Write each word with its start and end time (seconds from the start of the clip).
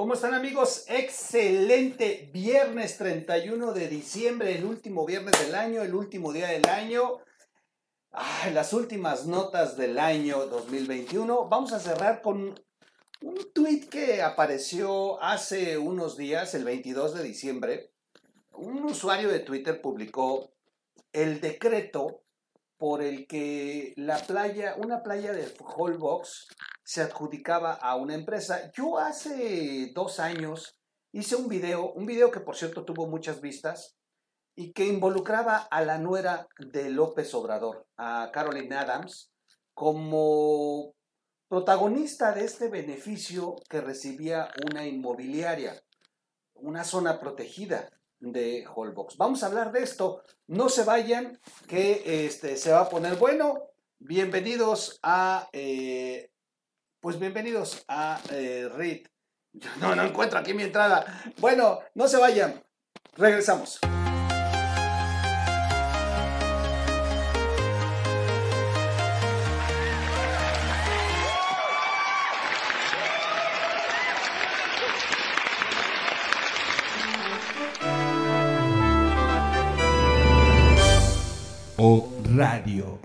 ¿Cómo 0.00 0.14
están 0.14 0.32
amigos? 0.32 0.86
Excelente 0.88 2.30
viernes 2.32 2.96
31 2.96 3.74
de 3.74 3.86
diciembre, 3.86 4.56
el 4.56 4.64
último 4.64 5.04
viernes 5.04 5.38
del 5.38 5.54
año, 5.54 5.82
el 5.82 5.94
último 5.94 6.32
día 6.32 6.48
del 6.48 6.66
año. 6.70 7.18
las 8.54 8.72
últimas 8.72 9.26
notas 9.26 9.76
del 9.76 9.98
año 9.98 10.46
2021. 10.46 11.50
Vamos 11.50 11.74
a 11.74 11.80
cerrar 11.80 12.22
con 12.22 12.58
un 13.20 13.52
tweet 13.52 13.90
que 13.90 14.22
apareció 14.22 15.22
hace 15.22 15.76
unos 15.76 16.16
días, 16.16 16.54
el 16.54 16.64
22 16.64 17.16
de 17.16 17.22
diciembre. 17.22 17.92
Un 18.52 18.82
usuario 18.84 19.28
de 19.28 19.40
Twitter 19.40 19.82
publicó 19.82 20.50
el 21.12 21.42
decreto 21.42 22.22
por 22.80 23.02
el 23.02 23.26
que 23.26 23.92
la 23.96 24.16
playa, 24.16 24.74
una 24.78 25.02
playa 25.02 25.34
de 25.34 25.54
Holbox 25.60 26.48
se 26.82 27.02
adjudicaba 27.02 27.74
a 27.74 27.94
una 27.96 28.14
empresa. 28.14 28.72
Yo 28.72 28.96
hace 28.98 29.92
dos 29.94 30.18
años 30.18 30.78
hice 31.12 31.36
un 31.36 31.46
video, 31.46 31.92
un 31.92 32.06
video 32.06 32.30
que 32.30 32.40
por 32.40 32.56
cierto 32.56 32.86
tuvo 32.86 33.06
muchas 33.06 33.42
vistas 33.42 33.98
y 34.56 34.72
que 34.72 34.86
involucraba 34.86 35.58
a 35.58 35.84
la 35.84 35.98
nuera 35.98 36.48
de 36.58 36.88
López 36.88 37.34
Obrador, 37.34 37.86
a 37.98 38.30
Caroline 38.32 38.74
Adams, 38.74 39.30
como 39.74 40.94
protagonista 41.48 42.32
de 42.32 42.46
este 42.46 42.68
beneficio 42.68 43.56
que 43.68 43.82
recibía 43.82 44.48
una 44.70 44.86
inmobiliaria, 44.86 45.78
una 46.54 46.84
zona 46.84 47.20
protegida 47.20 47.90
de 48.20 48.66
Holbox. 48.72 49.16
Vamos 49.16 49.42
a 49.42 49.46
hablar 49.46 49.72
de 49.72 49.82
esto. 49.82 50.22
No 50.46 50.68
se 50.68 50.84
vayan, 50.84 51.40
que 51.66 52.26
este, 52.26 52.56
se 52.56 52.70
va 52.70 52.82
a 52.82 52.88
poner 52.88 53.16
bueno. 53.16 53.70
Bienvenidos 53.98 54.98
a, 55.02 55.48
eh, 55.52 56.30
pues 57.00 57.18
bienvenidos 57.18 57.84
a 57.88 58.20
eh, 58.30 58.68
RIT. 58.74 59.08
No, 59.80 59.96
no 59.96 60.04
encuentro 60.04 60.38
aquí 60.38 60.54
mi 60.54 60.62
entrada. 60.62 61.24
Bueno, 61.38 61.80
no 61.94 62.06
se 62.06 62.18
vayan. 62.18 62.62
Regresamos. 63.16 63.80
Radio. 82.40 82.98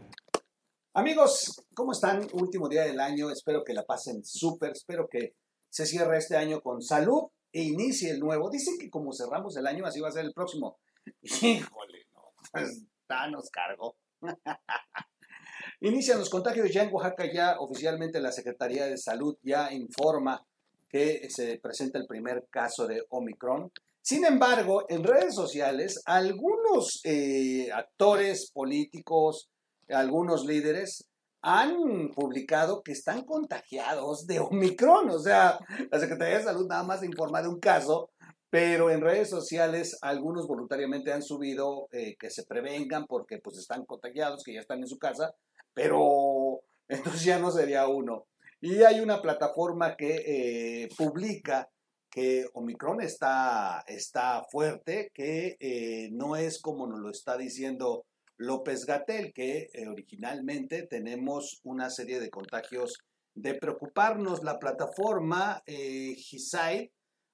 Amigos, 0.93 1.61
¿cómo 1.75 1.91
están? 1.91 2.25
Último 2.31 2.69
día 2.69 2.83
del 2.83 3.01
año, 3.01 3.29
espero 3.29 3.65
que 3.65 3.73
la 3.73 3.83
pasen 3.83 4.23
súper, 4.23 4.71
espero 4.71 5.09
que 5.11 5.35
se 5.69 5.85
cierre 5.85 6.17
este 6.19 6.37
año 6.37 6.61
con 6.61 6.81
salud 6.81 7.23
e 7.51 7.63
inicie 7.63 8.11
el 8.11 8.21
nuevo. 8.21 8.49
Dicen 8.49 8.77
que 8.79 8.89
como 8.89 9.11
cerramos 9.11 9.57
el 9.57 9.67
año, 9.67 9.85
así 9.85 9.99
va 9.99 10.07
a 10.07 10.13
ser 10.13 10.23
el 10.23 10.31
próximo. 10.31 10.79
Híjole, 11.21 12.07
no, 12.13 12.21
pues 12.49 12.85
nos 13.29 13.49
cargo. 13.49 13.97
Inician 15.81 16.17
los 16.17 16.29
contagios 16.29 16.71
ya 16.71 16.83
en 16.83 16.93
Oaxaca, 16.93 17.29
ya 17.29 17.59
oficialmente 17.59 18.21
la 18.21 18.31
Secretaría 18.31 18.85
de 18.85 18.97
Salud 18.97 19.37
ya 19.43 19.73
informa 19.73 20.47
que 20.87 21.29
se 21.29 21.59
presenta 21.59 21.99
el 21.99 22.07
primer 22.07 22.47
caso 22.49 22.87
de 22.87 23.03
Omicron. 23.09 23.69
Sin 24.07 24.23
embargo, 24.23 24.85
en 24.87 25.03
redes 25.03 25.33
sociales, 25.33 25.99
algunos 26.05 27.01
eh, 27.05 27.71
actores 27.73 28.51
políticos, 28.51 29.49
algunos 29.89 30.45
líderes, 30.45 31.07
han 31.41 32.11
publicado 32.13 32.83
que 32.83 32.91
están 32.91 33.23
contagiados 33.23 34.27
de 34.27 34.39
Omicron. 34.41 35.09
O 35.09 35.17
sea, 35.17 35.57
la 35.91 35.99
Secretaría 35.99 36.37
de 36.37 36.43
Salud 36.43 36.67
nada 36.69 36.83
más 36.83 37.03
informa 37.03 37.41
de 37.41 37.47
un 37.47 37.59
caso, 37.59 38.11
pero 38.51 38.91
en 38.91 39.01
redes 39.01 39.31
sociales 39.31 39.97
algunos 40.03 40.45
voluntariamente 40.45 41.11
han 41.11 41.23
subido 41.23 41.87
eh, 41.91 42.15
que 42.19 42.29
se 42.29 42.45
prevengan 42.45 43.07
porque 43.07 43.39
pues 43.39 43.57
están 43.57 43.85
contagiados, 43.85 44.43
que 44.43 44.53
ya 44.53 44.59
están 44.59 44.81
en 44.81 44.87
su 44.87 44.99
casa, 44.99 45.33
pero 45.73 46.59
entonces 46.89 47.23
ya 47.23 47.39
no 47.39 47.49
sería 47.49 47.87
uno. 47.87 48.27
Y 48.61 48.83
hay 48.83 48.99
una 48.99 49.19
plataforma 49.23 49.95
que 49.95 50.83
eh, 50.83 50.89
publica 50.95 51.67
que 52.15 52.47
Omicron 52.53 53.01
está, 53.01 53.83
está 53.87 54.45
fuerte, 54.49 55.11
que 55.13 55.57
eh, 55.59 56.07
no 56.13 56.37
es 56.37 56.61
como 56.61 56.87
nos 56.87 57.01
lo 57.01 57.09
está 57.09 57.35
diciendo 57.35 58.05
López 58.37 58.85
Gatel, 58.85 59.33
que 59.33 59.67
eh, 59.73 59.89
originalmente 59.89 60.87
tenemos 60.87 61.59
una 61.65 61.89
serie 61.89 62.21
de 62.21 62.29
contagios 62.29 62.99
de 63.33 63.55
preocuparnos. 63.55 64.45
La 64.45 64.59
plataforma 64.59 65.61
eh, 65.65 66.15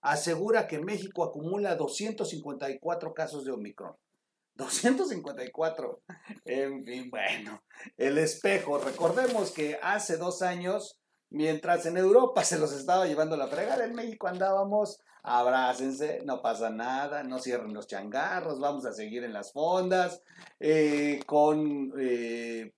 asegura 0.01 0.67
que 0.67 0.79
México 0.79 1.25
acumula 1.25 1.75
254 1.75 3.13
casos 3.13 3.45
de 3.45 3.51
Omicron. 3.51 3.95
254. 4.55 6.01
En 6.45 6.83
fin, 6.83 7.11
bueno, 7.11 7.63
el 7.97 8.17
espejo. 8.17 8.79
Recordemos 8.79 9.51
que 9.51 9.77
hace 9.83 10.17
dos 10.17 10.41
años 10.41 10.97
Mientras 11.31 11.85
en 11.85 11.95
Europa 11.95 12.43
se 12.43 12.59
los 12.59 12.73
estaba 12.73 13.07
llevando 13.07 13.37
la 13.37 13.47
fregada, 13.47 13.85
en 13.85 13.95
México 13.95 14.27
andábamos, 14.27 14.99
abrácense, 15.23 16.19
no 16.25 16.41
pasa 16.41 16.69
nada, 16.69 17.23
no 17.23 17.39
cierren 17.39 17.73
los 17.73 17.87
changarros, 17.87 18.59
vamos 18.59 18.85
a 18.85 18.91
seguir 18.91 19.23
en 19.23 19.31
las 19.31 19.53
fondas, 19.53 20.21
eh, 20.59 21.21
con 21.25 21.93
eh, 21.97 22.73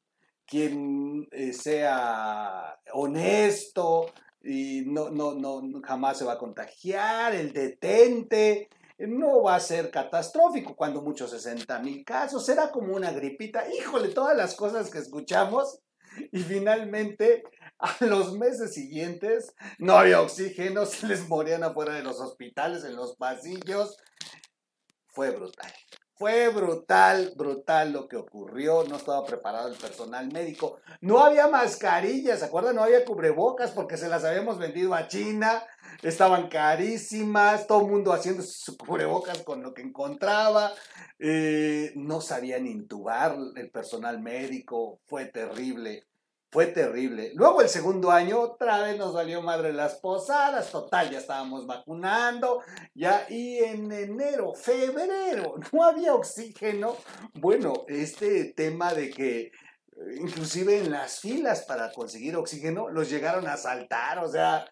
quien 0.46 1.28
eh, 1.32 1.52
sea 1.52 2.80
honesto 2.94 4.12
y 4.44 4.84
no, 4.86 5.10
no, 5.10 5.34
no, 5.34 5.64
jamás 5.82 6.20
se 6.20 6.26
va 6.26 6.34
a 6.34 6.38
contagiar, 6.38 7.34
el 7.34 7.54
detente, 7.54 8.70
no 9.00 9.42
va 9.42 9.56
a 9.56 9.60
ser 9.60 9.90
catastrófico, 9.90 10.76
cuando 10.76 11.02
muchos 11.02 11.32
60 11.32 11.80
mil 11.80 12.06
casos, 12.06 12.46
será 12.46 12.70
como 12.70 12.96
una 12.96 13.12
gripita, 13.14 13.64
híjole, 13.74 14.10
todas 14.10 14.38
las 14.38 14.54
cosas 14.54 14.92
que 14.92 15.00
escuchamos 15.00 15.80
y 16.32 16.40
finalmente 16.40 17.44
a 18.00 18.06
los 18.06 18.38
meses 18.38 18.74
siguientes 18.74 19.54
no 19.78 19.98
había 19.98 20.22
oxígeno, 20.22 20.86
se 20.88 21.08
les 21.08 21.28
morían 21.28 21.64
afuera 21.64 21.94
de 21.94 22.04
los 22.04 22.20
hospitales, 22.20 22.84
en 22.86 22.96
los 22.96 23.16
pasillos. 23.18 23.98
Fue 25.08 25.32
brutal. 25.32 25.72
Fue 26.16 26.48
brutal, 26.48 27.34
brutal 27.36 27.92
lo 27.92 28.08
que 28.08 28.16
ocurrió. 28.16 28.84
No 28.86 28.96
estaba 28.96 29.26
preparado 29.26 29.68
el 29.68 29.78
personal 29.78 30.32
médico. 30.32 30.80
No 31.02 31.20
había 31.20 31.48
mascarillas, 31.48 32.40
¿se 32.40 32.46
acuerdan? 32.46 32.76
No 32.76 32.84
había 32.84 33.04
cubrebocas 33.04 33.72
porque 33.72 33.98
se 33.98 34.08
las 34.08 34.24
habíamos 34.24 34.58
vendido 34.58 34.94
a 34.94 35.08
China. 35.08 35.64
Estaban 36.02 36.48
carísimas. 36.48 37.68
Todo 37.68 37.82
el 37.82 37.92
mundo 37.92 38.14
haciendo 38.14 38.42
sus 38.42 38.78
cubrebocas 38.78 39.44
con 39.44 39.62
lo 39.62 39.74
que 39.74 39.82
encontraba. 39.82 40.72
Eh, 41.20 41.92
no 41.96 42.22
sabían 42.22 42.68
intubar 42.68 43.36
el 43.56 43.70
personal 43.72 44.22
médico. 44.22 45.02
Fue 45.06 45.26
terrible. 45.26 46.08
Fue 46.54 46.68
terrible. 46.68 47.32
Luego 47.34 47.64
el 47.64 47.68
segundo 47.68 48.12
año 48.12 48.40
otra 48.40 48.84
vez 48.84 48.96
nos 48.96 49.12
valió 49.12 49.42
madre 49.42 49.74
las 49.74 49.96
posadas, 49.96 50.70
total, 50.70 51.10
ya 51.10 51.18
estábamos 51.18 51.66
vacunando, 51.66 52.62
ya, 52.94 53.26
y 53.28 53.58
en 53.58 53.92
enero, 53.92 54.54
febrero, 54.54 55.56
no 55.74 55.84
había 55.84 56.14
oxígeno. 56.14 56.96
Bueno, 57.34 57.86
este 57.88 58.54
tema 58.54 58.94
de 58.94 59.10
que 59.10 59.40
eh, 59.42 59.52
inclusive 60.22 60.78
en 60.78 60.92
las 60.92 61.22
filas 61.22 61.64
para 61.64 61.92
conseguir 61.92 62.36
oxígeno 62.36 62.88
los 62.88 63.10
llegaron 63.10 63.48
a 63.48 63.58
saltar, 63.58 64.20
o 64.20 64.30
sea, 64.30 64.68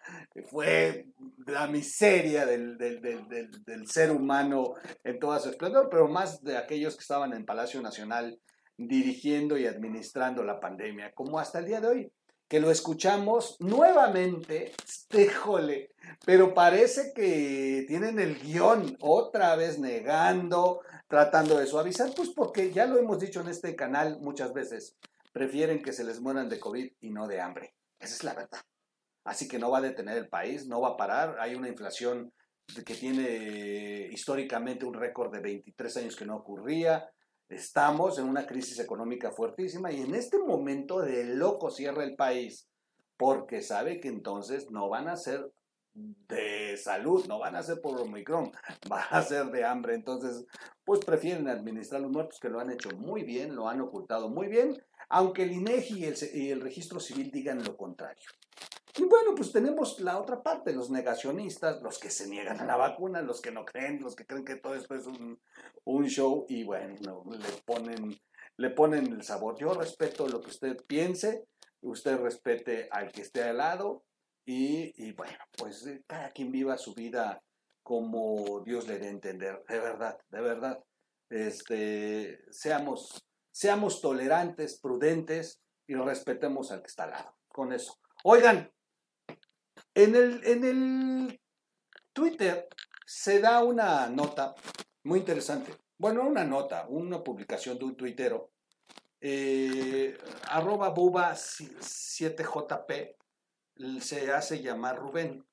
fue 0.50 1.06
la 1.48 1.66
miseria 1.66 2.46
del, 2.46 2.78
del 2.78 3.88
ser 3.88 4.12
humano 4.12 4.74
en 5.02 5.18
toda 5.18 5.40
su 5.40 5.50
esplendor, 5.50 5.88
pero 5.90 6.06
más 6.06 6.44
de 6.44 6.56
aquellos 6.56 6.94
que 6.94 7.02
estaban 7.02 7.32
en 7.32 7.44
Palacio 7.44 7.82
Nacional 7.82 8.38
dirigiendo 8.76 9.56
y 9.56 9.66
administrando 9.66 10.42
la 10.42 10.60
pandemia, 10.60 11.12
como 11.12 11.38
hasta 11.38 11.58
el 11.58 11.66
día 11.66 11.80
de 11.80 11.88
hoy, 11.88 12.12
que 12.48 12.60
lo 12.60 12.70
escuchamos 12.70 13.56
nuevamente, 13.60 14.72
híjole, 15.16 15.90
pero 16.26 16.52
parece 16.52 17.12
que 17.14 17.84
tienen 17.88 18.18
el 18.18 18.38
guion 18.38 18.96
otra 19.00 19.56
vez 19.56 19.78
negando, 19.78 20.82
tratando 21.08 21.58
de 21.58 21.66
suavizar, 21.66 22.12
pues 22.14 22.30
porque 22.30 22.70
ya 22.70 22.86
lo 22.86 22.98
hemos 22.98 23.20
dicho 23.20 23.40
en 23.40 23.48
este 23.48 23.74
canal 23.74 24.18
muchas 24.20 24.52
veces, 24.52 24.96
prefieren 25.32 25.82
que 25.82 25.92
se 25.92 26.04
les 26.04 26.20
mueran 26.20 26.48
de 26.48 26.60
COVID 26.60 26.92
y 27.00 27.10
no 27.10 27.26
de 27.26 27.40
hambre. 27.40 27.74
Esa 27.98 28.14
es 28.14 28.24
la 28.24 28.34
verdad. 28.34 28.60
Así 29.24 29.48
que 29.48 29.58
no 29.58 29.70
va 29.70 29.78
a 29.78 29.82
detener 29.82 30.18
el 30.18 30.28
país, 30.28 30.66
no 30.66 30.80
va 30.80 30.90
a 30.90 30.96
parar. 30.96 31.36
Hay 31.40 31.54
una 31.54 31.68
inflación 31.68 32.32
que 32.84 32.94
tiene 32.94 34.08
históricamente 34.10 34.84
un 34.84 34.94
récord 34.94 35.32
de 35.32 35.40
23 35.40 35.96
años 35.98 36.16
que 36.16 36.26
no 36.26 36.36
ocurría. 36.36 37.08
Estamos 37.52 38.18
en 38.18 38.24
una 38.24 38.46
crisis 38.46 38.78
económica 38.78 39.30
fuertísima 39.30 39.92
y 39.92 40.00
en 40.00 40.14
este 40.14 40.38
momento 40.38 41.00
de 41.00 41.24
loco 41.24 41.70
cierra 41.70 42.02
el 42.02 42.16
país 42.16 42.66
porque 43.18 43.60
sabe 43.60 44.00
que 44.00 44.08
entonces 44.08 44.70
no 44.70 44.88
van 44.88 45.06
a 45.08 45.16
ser 45.18 45.52
de 45.94 46.78
salud, 46.78 47.26
no 47.26 47.38
van 47.38 47.54
a 47.54 47.62
ser 47.62 47.82
por 47.82 48.00
Omicron, 48.00 48.50
van 48.88 49.04
a 49.10 49.20
ser 49.20 49.46
de 49.50 49.66
hambre. 49.66 49.94
Entonces, 49.94 50.46
pues 50.82 51.04
prefieren 51.04 51.46
administrar 51.46 52.00
los 52.00 52.10
muertos 52.10 52.40
que 52.40 52.48
lo 52.48 52.58
han 52.58 52.70
hecho 52.70 52.88
muy 52.96 53.22
bien, 53.22 53.54
lo 53.54 53.68
han 53.68 53.82
ocultado 53.82 54.30
muy 54.30 54.48
bien, 54.48 54.82
aunque 55.10 55.42
el 55.42 55.52
INEGI 55.52 56.06
el, 56.06 56.16
y 56.32 56.50
el 56.50 56.62
registro 56.62 57.00
civil 57.00 57.30
digan 57.30 57.62
lo 57.62 57.76
contrario. 57.76 58.30
Y 58.94 59.04
bueno, 59.04 59.34
pues 59.34 59.52
tenemos 59.52 60.00
la 60.00 60.18
otra 60.18 60.42
parte, 60.42 60.74
los 60.74 60.90
negacionistas, 60.90 61.80
los 61.80 61.98
que 61.98 62.10
se 62.10 62.28
niegan 62.28 62.60
a 62.60 62.66
la 62.66 62.76
vacuna, 62.76 63.22
los 63.22 63.40
que 63.40 63.50
no 63.50 63.64
creen, 63.64 64.02
los 64.02 64.14
que 64.14 64.26
creen 64.26 64.44
que 64.44 64.56
todo 64.56 64.74
esto 64.74 64.94
es 64.94 65.06
un, 65.06 65.40
un 65.84 66.06
show 66.08 66.44
y 66.48 66.64
bueno, 66.64 67.24
le 67.30 67.62
ponen, 67.64 68.20
le 68.58 68.70
ponen 68.70 69.06
el 69.06 69.22
sabor. 69.22 69.56
Yo 69.58 69.72
respeto 69.72 70.28
lo 70.28 70.42
que 70.42 70.50
usted 70.50 70.76
piense, 70.86 71.46
usted 71.80 72.18
respete 72.18 72.88
al 72.90 73.10
que 73.10 73.22
esté 73.22 73.42
al 73.44 73.56
lado 73.56 74.04
y, 74.44 74.92
y 75.02 75.12
bueno, 75.12 75.38
pues 75.56 75.86
eh, 75.86 76.02
cada 76.06 76.30
quien 76.30 76.52
viva 76.52 76.76
su 76.76 76.92
vida 76.92 77.42
como 77.82 78.60
Dios 78.60 78.86
le 78.86 78.98
dé 78.98 79.06
a 79.06 79.10
entender, 79.10 79.64
de 79.68 79.78
verdad, 79.78 80.18
de 80.28 80.40
verdad. 80.40 80.84
Este, 81.30 82.44
seamos, 82.50 83.26
seamos 83.50 84.02
tolerantes, 84.02 84.78
prudentes 84.78 85.60
y 85.86 85.94
respetemos 85.94 86.70
al 86.70 86.82
que 86.82 86.88
está 86.88 87.04
al 87.04 87.10
lado. 87.10 87.34
Con 87.48 87.72
eso. 87.72 87.98
Oigan, 88.24 88.70
en 89.94 90.14
el, 90.14 90.44
en 90.44 90.64
el 90.64 91.40
Twitter 92.12 92.68
se 93.06 93.40
da 93.40 93.62
una 93.62 94.08
nota 94.08 94.54
muy 95.04 95.20
interesante. 95.20 95.72
Bueno, 95.98 96.26
una 96.26 96.44
nota, 96.44 96.86
una 96.88 97.22
publicación 97.22 97.78
de 97.78 97.84
un 97.84 97.96
tuitero, 97.96 98.50
eh, 99.20 100.18
arroba 100.48 100.92
buba7jp, 100.94 103.16
se 104.00 104.32
hace 104.32 104.62
llamar 104.62 104.98
Rubén. 104.98 105.44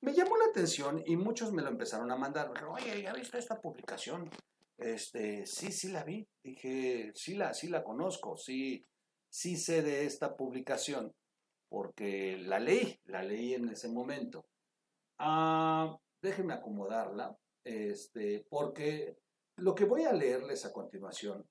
Me 0.00 0.14
llamó 0.14 0.36
la 0.36 0.46
atención 0.46 1.02
y 1.06 1.16
muchos 1.16 1.52
me 1.52 1.62
lo 1.62 1.68
empezaron 1.68 2.10
a 2.10 2.16
mandar. 2.16 2.52
Oye, 2.68 3.02
¿ya 3.02 3.12
viste 3.12 3.38
esta 3.38 3.60
publicación? 3.60 4.28
Este, 4.78 5.46
sí, 5.46 5.70
sí 5.72 5.88
la 5.88 6.04
vi. 6.04 6.26
Dije, 6.42 7.12
sí 7.14 7.34
la, 7.34 7.54
sí 7.54 7.68
la 7.68 7.84
conozco, 7.84 8.36
sí, 8.36 8.86
sí 9.28 9.56
sé 9.56 9.82
de 9.82 10.04
esta 10.04 10.36
publicación 10.36 11.14
porque 11.74 12.36
la 12.38 12.60
leí, 12.60 13.00
la 13.06 13.24
leí 13.24 13.54
en 13.54 13.68
ese 13.68 13.88
momento. 13.88 14.46
Ah, 15.18 15.98
déjenme 16.22 16.54
acomodarla, 16.54 17.36
este, 17.64 18.46
porque 18.48 19.18
lo 19.56 19.74
que 19.74 19.84
voy 19.84 20.04
a 20.04 20.12
leerles 20.12 20.64
a 20.64 20.72
continuación 20.72 21.44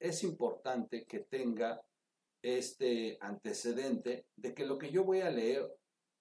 es 0.00 0.22
importante 0.22 1.04
que 1.04 1.18
tenga 1.18 1.82
este 2.40 3.18
antecedente 3.20 4.28
de 4.34 4.54
que 4.54 4.64
lo 4.64 4.78
que 4.78 4.90
yo 4.90 5.04
voy 5.04 5.20
a 5.20 5.30
leer 5.30 5.70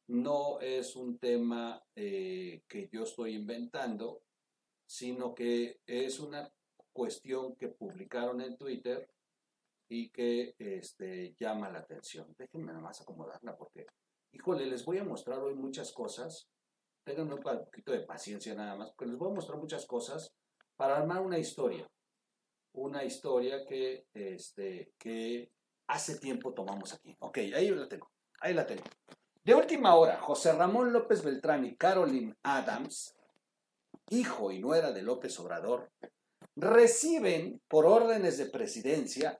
no 0.08 0.60
es 0.60 0.98
un 0.98 1.18
tema 1.18 1.82
eh, 1.96 2.62
que 2.68 2.90
yo 2.92 3.04
estoy 3.04 3.36
inventando, 3.36 4.22
sino 4.86 5.34
que 5.34 5.80
es 5.88 6.20
una 6.20 6.52
cuestión 6.92 7.56
que 7.56 7.70
publicaron 7.70 8.42
en 8.42 8.58
Twitter 8.58 9.10
y 9.90 10.10
que 10.10 10.56
este, 10.58 11.36
llama 11.40 11.70
la 11.70 11.80
atención. 11.80 12.34
Déjenme 12.38 12.68
nada 12.68 12.82
más 12.82 13.02
acomodarla 13.02 13.56
porque, 13.56 13.86
híjole, 14.32 14.66
les 14.66 14.84
voy 14.86 14.98
a 14.98 15.04
mostrar 15.04 15.40
hoy 15.40 15.56
muchas 15.56 15.92
cosas. 15.92 16.50
Tengan 17.06 17.32
un 17.32 17.40
poquito 17.40 17.92
de 17.92 18.02
paciencia 18.02 18.56
nada 18.56 18.76
más, 18.76 18.90
porque 18.92 19.12
les 19.12 19.18
voy 19.18 19.32
a 19.32 19.36
mostrar 19.36 19.60
muchas 19.60 19.86
cosas 19.86 20.34
para 20.76 20.98
armar 20.98 21.22
una 21.22 21.38
historia. 21.38 21.88
Una 22.74 23.04
historia 23.04 23.66
que, 23.66 24.08
este, 24.14 24.92
que 24.98 25.52
hace 25.88 26.20
tiempo 26.20 26.54
tomamos 26.54 26.94
aquí. 26.94 27.16
Ok, 27.20 27.38
ahí 27.38 27.70
la 27.70 27.88
tengo. 27.88 28.12
Ahí 28.42 28.54
la 28.54 28.66
tengo. 28.66 28.84
De 29.44 29.54
última 29.54 29.96
hora, 29.96 30.20
José 30.20 30.54
Ramón 30.54 30.92
López 30.92 31.24
Beltrán 31.24 31.66
y 31.66 31.76
Caroline 31.76 32.36
Adams, 32.42 33.16
hijo 34.10 34.52
y 34.52 34.60
nuera 34.60 34.92
de 34.92 35.04
López 35.04 35.40
Obrador, 35.40 35.92
reciben 36.56 37.62
por 37.68 37.86
órdenes 37.86 38.38
de 38.40 38.48
presidencia 38.48 39.40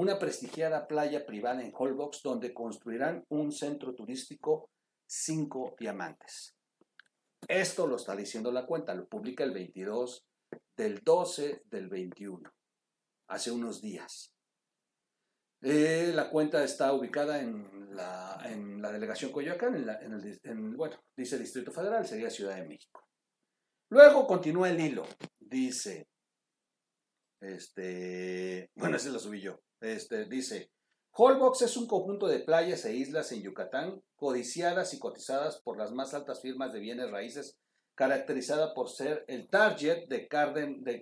una 0.00 0.18
prestigiada 0.18 0.86
playa 0.86 1.26
privada 1.26 1.62
en 1.62 1.74
Holbox 1.76 2.22
donde 2.22 2.54
construirán 2.54 3.22
un 3.28 3.52
centro 3.52 3.94
turístico 3.94 4.70
cinco 5.06 5.76
diamantes. 5.78 6.56
Esto 7.46 7.86
lo 7.86 7.96
está 7.96 8.16
diciendo 8.16 8.50
la 8.50 8.64
cuenta, 8.64 8.94
lo 8.94 9.06
publica 9.06 9.44
el 9.44 9.52
22 9.52 10.24
del 10.74 11.02
12 11.04 11.64
del 11.66 11.90
21, 11.90 12.50
hace 13.28 13.50
unos 13.50 13.82
días. 13.82 14.32
Eh, 15.60 16.12
la 16.14 16.30
cuenta 16.30 16.64
está 16.64 16.94
ubicada 16.94 17.38
en 17.42 17.94
la, 17.94 18.40
en 18.46 18.80
delegación 18.80 19.30
Coyoacán, 19.30 19.74
en, 19.74 20.40
el, 20.44 20.76
bueno, 20.76 20.96
dice 21.14 21.38
Distrito 21.38 21.72
Federal, 21.72 22.06
sería 22.06 22.30
Ciudad 22.30 22.56
de 22.56 22.66
México. 22.66 23.06
Luego 23.90 24.26
continúa 24.26 24.70
el 24.70 24.80
hilo, 24.80 25.06
dice, 25.38 26.08
este, 27.42 28.70
bueno, 28.74 28.96
ese 28.96 29.10
lo 29.10 29.18
subí 29.18 29.42
yo. 29.42 29.60
Este, 29.80 30.26
dice, 30.26 30.70
Holbox 31.12 31.62
es 31.62 31.76
un 31.76 31.86
conjunto 31.86 32.28
de 32.28 32.40
playas 32.40 32.84
e 32.84 32.94
islas 32.94 33.32
en 33.32 33.42
Yucatán, 33.42 34.02
codiciadas 34.16 34.94
y 34.94 34.98
cotizadas 34.98 35.60
por 35.60 35.78
las 35.78 35.92
más 35.92 36.14
altas 36.14 36.40
firmas 36.40 36.72
de 36.72 36.80
bienes 36.80 37.10
raíces, 37.10 37.58
caracterizada 37.94 38.72
por 38.74 38.88
ser 38.88 39.24
el 39.28 39.48
target 39.48 40.06
de, 40.08 40.28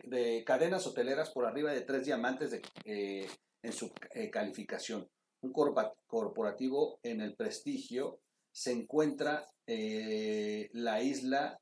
de, 0.04 0.44
cadenas 0.44 0.86
hoteleras 0.86 1.30
por 1.30 1.46
arriba 1.46 1.72
de 1.72 1.82
tres 1.82 2.06
diamantes 2.06 2.60
eh, 2.84 3.28
en 3.62 3.72
su 3.72 3.92
eh, 4.14 4.30
calificación. 4.30 5.08
Un 5.40 5.52
corporativo 5.52 6.98
en 7.02 7.20
el 7.20 7.36
prestigio 7.36 8.20
se 8.50 8.72
encuentra 8.72 9.46
eh, 9.66 10.70
la 10.72 11.02
isla 11.02 11.60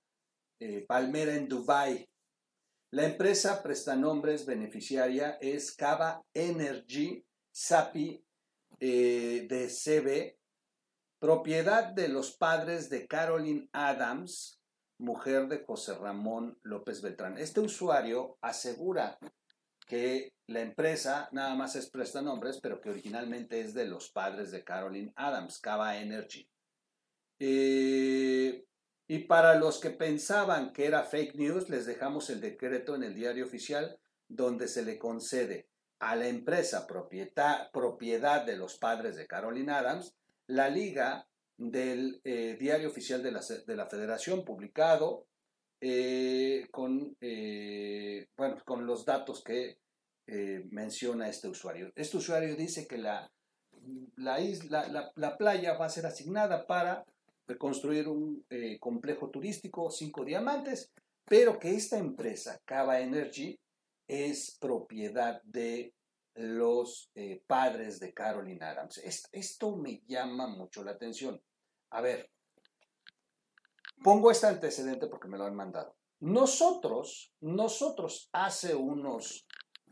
Palmera 0.88 1.34
en 1.34 1.48
Dubái, 1.48 2.08
la 2.90 3.04
empresa 3.04 3.62
prestanombres 3.62 4.46
beneficiaria 4.46 5.38
es 5.40 5.74
Cava 5.74 6.22
Energy 6.32 7.24
SAPI 7.50 8.24
eh, 8.78 9.46
de 9.48 9.68
CB, 9.68 10.38
propiedad 11.18 11.92
de 11.92 12.08
los 12.08 12.36
padres 12.36 12.88
de 12.88 13.06
Caroline 13.06 13.68
Adams, 13.72 14.60
mujer 14.98 15.48
de 15.48 15.64
José 15.64 15.94
Ramón 15.94 16.58
López 16.62 17.02
Beltrán. 17.02 17.38
Este 17.38 17.60
usuario 17.60 18.38
asegura 18.40 19.18
que 19.86 20.32
la 20.46 20.60
empresa 20.60 21.28
nada 21.32 21.54
más 21.54 21.76
es 21.76 21.90
prestanombres, 21.90 22.60
pero 22.60 22.80
que 22.80 22.90
originalmente 22.90 23.60
es 23.60 23.74
de 23.74 23.86
los 23.86 24.10
padres 24.10 24.50
de 24.50 24.64
Caroline 24.64 25.12
Adams, 25.16 25.58
Cava 25.58 25.98
Energy. 25.98 26.48
Eh, 27.38 28.64
y 29.08 29.20
para 29.20 29.54
los 29.54 29.78
que 29.78 29.90
pensaban 29.90 30.72
que 30.72 30.86
era 30.86 31.04
fake 31.04 31.36
news, 31.36 31.68
les 31.68 31.86
dejamos 31.86 32.28
el 32.30 32.40
decreto 32.40 32.94
en 32.94 33.04
el 33.04 33.14
diario 33.14 33.44
oficial 33.44 33.98
donde 34.28 34.66
se 34.66 34.82
le 34.82 34.98
concede 34.98 35.68
a 36.00 36.16
la 36.16 36.28
empresa 36.28 36.86
propiedad, 36.86 38.44
de 38.44 38.56
los 38.56 38.76
padres 38.76 39.16
de 39.16 39.26
Caroline 39.26 39.72
Adams 39.72 40.14
la 40.48 40.68
liga 40.68 41.26
del 41.56 42.20
eh, 42.24 42.56
diario 42.58 42.88
oficial 42.88 43.22
de 43.22 43.32
la, 43.32 43.40
de 43.40 43.76
la 43.76 43.86
federación 43.86 44.44
publicado 44.44 45.26
eh, 45.80 46.66
con, 46.70 47.16
eh, 47.20 48.26
bueno, 48.36 48.60
con 48.64 48.86
los 48.86 49.04
datos 49.04 49.42
que 49.42 49.78
menciona 50.70 51.28
este 51.28 51.46
usuario. 51.46 51.92
Este 51.94 52.16
usuario 52.16 52.56
dice 52.56 52.88
que 52.88 52.98
la, 52.98 53.30
la, 54.16 54.40
isla, 54.40 55.12
la 55.14 55.38
playa 55.38 55.74
va 55.74 55.86
a 55.86 55.90
ser 55.90 56.04
asignada 56.04 56.66
para 56.66 57.04
construir 57.54 58.08
un 58.08 58.44
eh, 58.50 58.78
complejo 58.80 59.30
turístico, 59.30 59.90
cinco 59.90 60.24
diamantes, 60.24 60.92
pero 61.24 61.58
que 61.58 61.74
esta 61.74 61.98
empresa, 61.98 62.60
Cava 62.64 63.00
Energy, 63.00 63.58
es 64.08 64.56
propiedad 64.60 65.40
de 65.44 65.94
los 66.34 67.10
eh, 67.14 67.42
padres 67.46 68.00
de 68.00 68.12
Caroline 68.12 68.64
Adams. 68.64 68.98
esto 69.32 69.76
me 69.76 70.02
llama 70.06 70.46
mucho 70.48 70.84
la 70.84 70.92
atención. 70.92 71.40
A 71.90 72.00
ver, 72.00 72.30
pongo 74.02 74.30
este 74.30 74.46
antecedente 74.46 75.06
porque 75.06 75.28
me 75.28 75.38
lo 75.38 75.44
han 75.44 75.54
mandado. 75.54 75.96
Nosotros, 76.20 77.32
nosotros 77.40 78.28
hace 78.32 78.74
unos, 78.74 79.46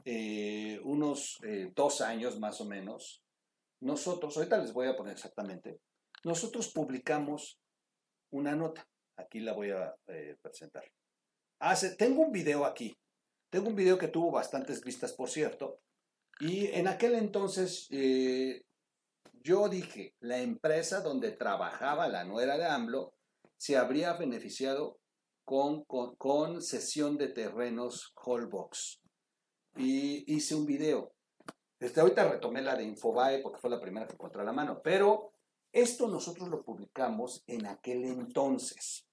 eh, 0.04 0.80
unos 0.84 1.38
dos 1.74 2.00
años 2.00 2.38
más 2.38 2.60
o 2.60 2.64
menos, 2.64 3.22
nosotros, 3.80 4.36
ahorita 4.36 4.58
les 4.58 4.72
voy 4.72 4.88
a 4.88 4.96
poner 4.96 5.12
exactamente, 5.12 5.80
nosotros 6.24 6.72
publicamos 6.72 7.60
una 8.30 8.54
nota. 8.56 8.86
Aquí 9.16 9.40
la 9.40 9.52
voy 9.52 9.70
a 9.70 9.94
eh, 10.08 10.36
presentar. 10.42 10.84
Hace, 11.60 11.94
tengo 11.96 12.22
un 12.22 12.32
video 12.32 12.64
aquí. 12.64 12.96
Tengo 13.50 13.68
un 13.68 13.76
video 13.76 13.96
que 13.98 14.08
tuvo 14.08 14.32
bastantes 14.32 14.82
vistas, 14.82 15.12
por 15.12 15.30
cierto. 15.30 15.80
Y 16.40 16.66
en 16.66 16.88
aquel 16.88 17.14
entonces 17.14 17.86
eh, 17.90 18.64
yo 19.42 19.68
dije, 19.68 20.14
la 20.20 20.38
empresa 20.38 21.00
donde 21.00 21.30
trabajaba 21.30 22.08
la 22.08 22.24
nuera 22.24 22.58
de 22.58 22.66
AMLO 22.66 23.14
se 23.56 23.76
habría 23.76 24.14
beneficiado 24.14 24.98
con, 25.44 25.84
con, 25.84 26.16
con 26.16 26.62
cesión 26.62 27.16
de 27.18 27.28
terrenos 27.28 28.12
Holbox. 28.16 29.00
Y 29.76 30.34
hice 30.34 30.54
un 30.54 30.66
video. 30.66 31.12
Desde 31.78 32.00
ahorita 32.00 32.28
retomé 32.28 32.62
la 32.62 32.76
de 32.76 32.84
Infobae 32.84 33.42
porque 33.42 33.60
fue 33.60 33.70
la 33.70 33.80
primera 33.80 34.06
que 34.06 34.14
encontré 34.14 34.40
a 34.40 34.44
la 34.44 34.52
mano. 34.52 34.80
Pero 34.82 35.33
esto 35.74 36.06
nosotros 36.06 36.48
lo 36.48 36.62
publicamos 36.62 37.42
en 37.48 37.66
aquel 37.66 38.04
entonces. 38.04 39.04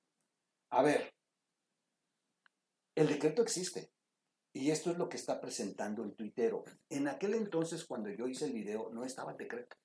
A 0.69 0.83
ver, 0.83 1.11
el 2.95 3.07
decreto 3.07 3.41
existe. 3.41 3.91
Y 4.53 4.69
esto 4.69 4.91
es 4.91 4.97
lo 4.97 5.09
que 5.09 5.17
está 5.17 5.41
presentando 5.41 6.03
el 6.03 6.13
tuitero. 6.13 6.63
En 6.89 7.07
aquel 7.07 7.33
entonces, 7.33 7.83
cuando 7.83 8.11
yo 8.11 8.27
hice 8.27 8.45
el 8.45 8.53
video, 8.53 8.91
no 8.91 9.03
estaba 9.03 9.31
el 9.31 9.37
decreto. 9.37 9.75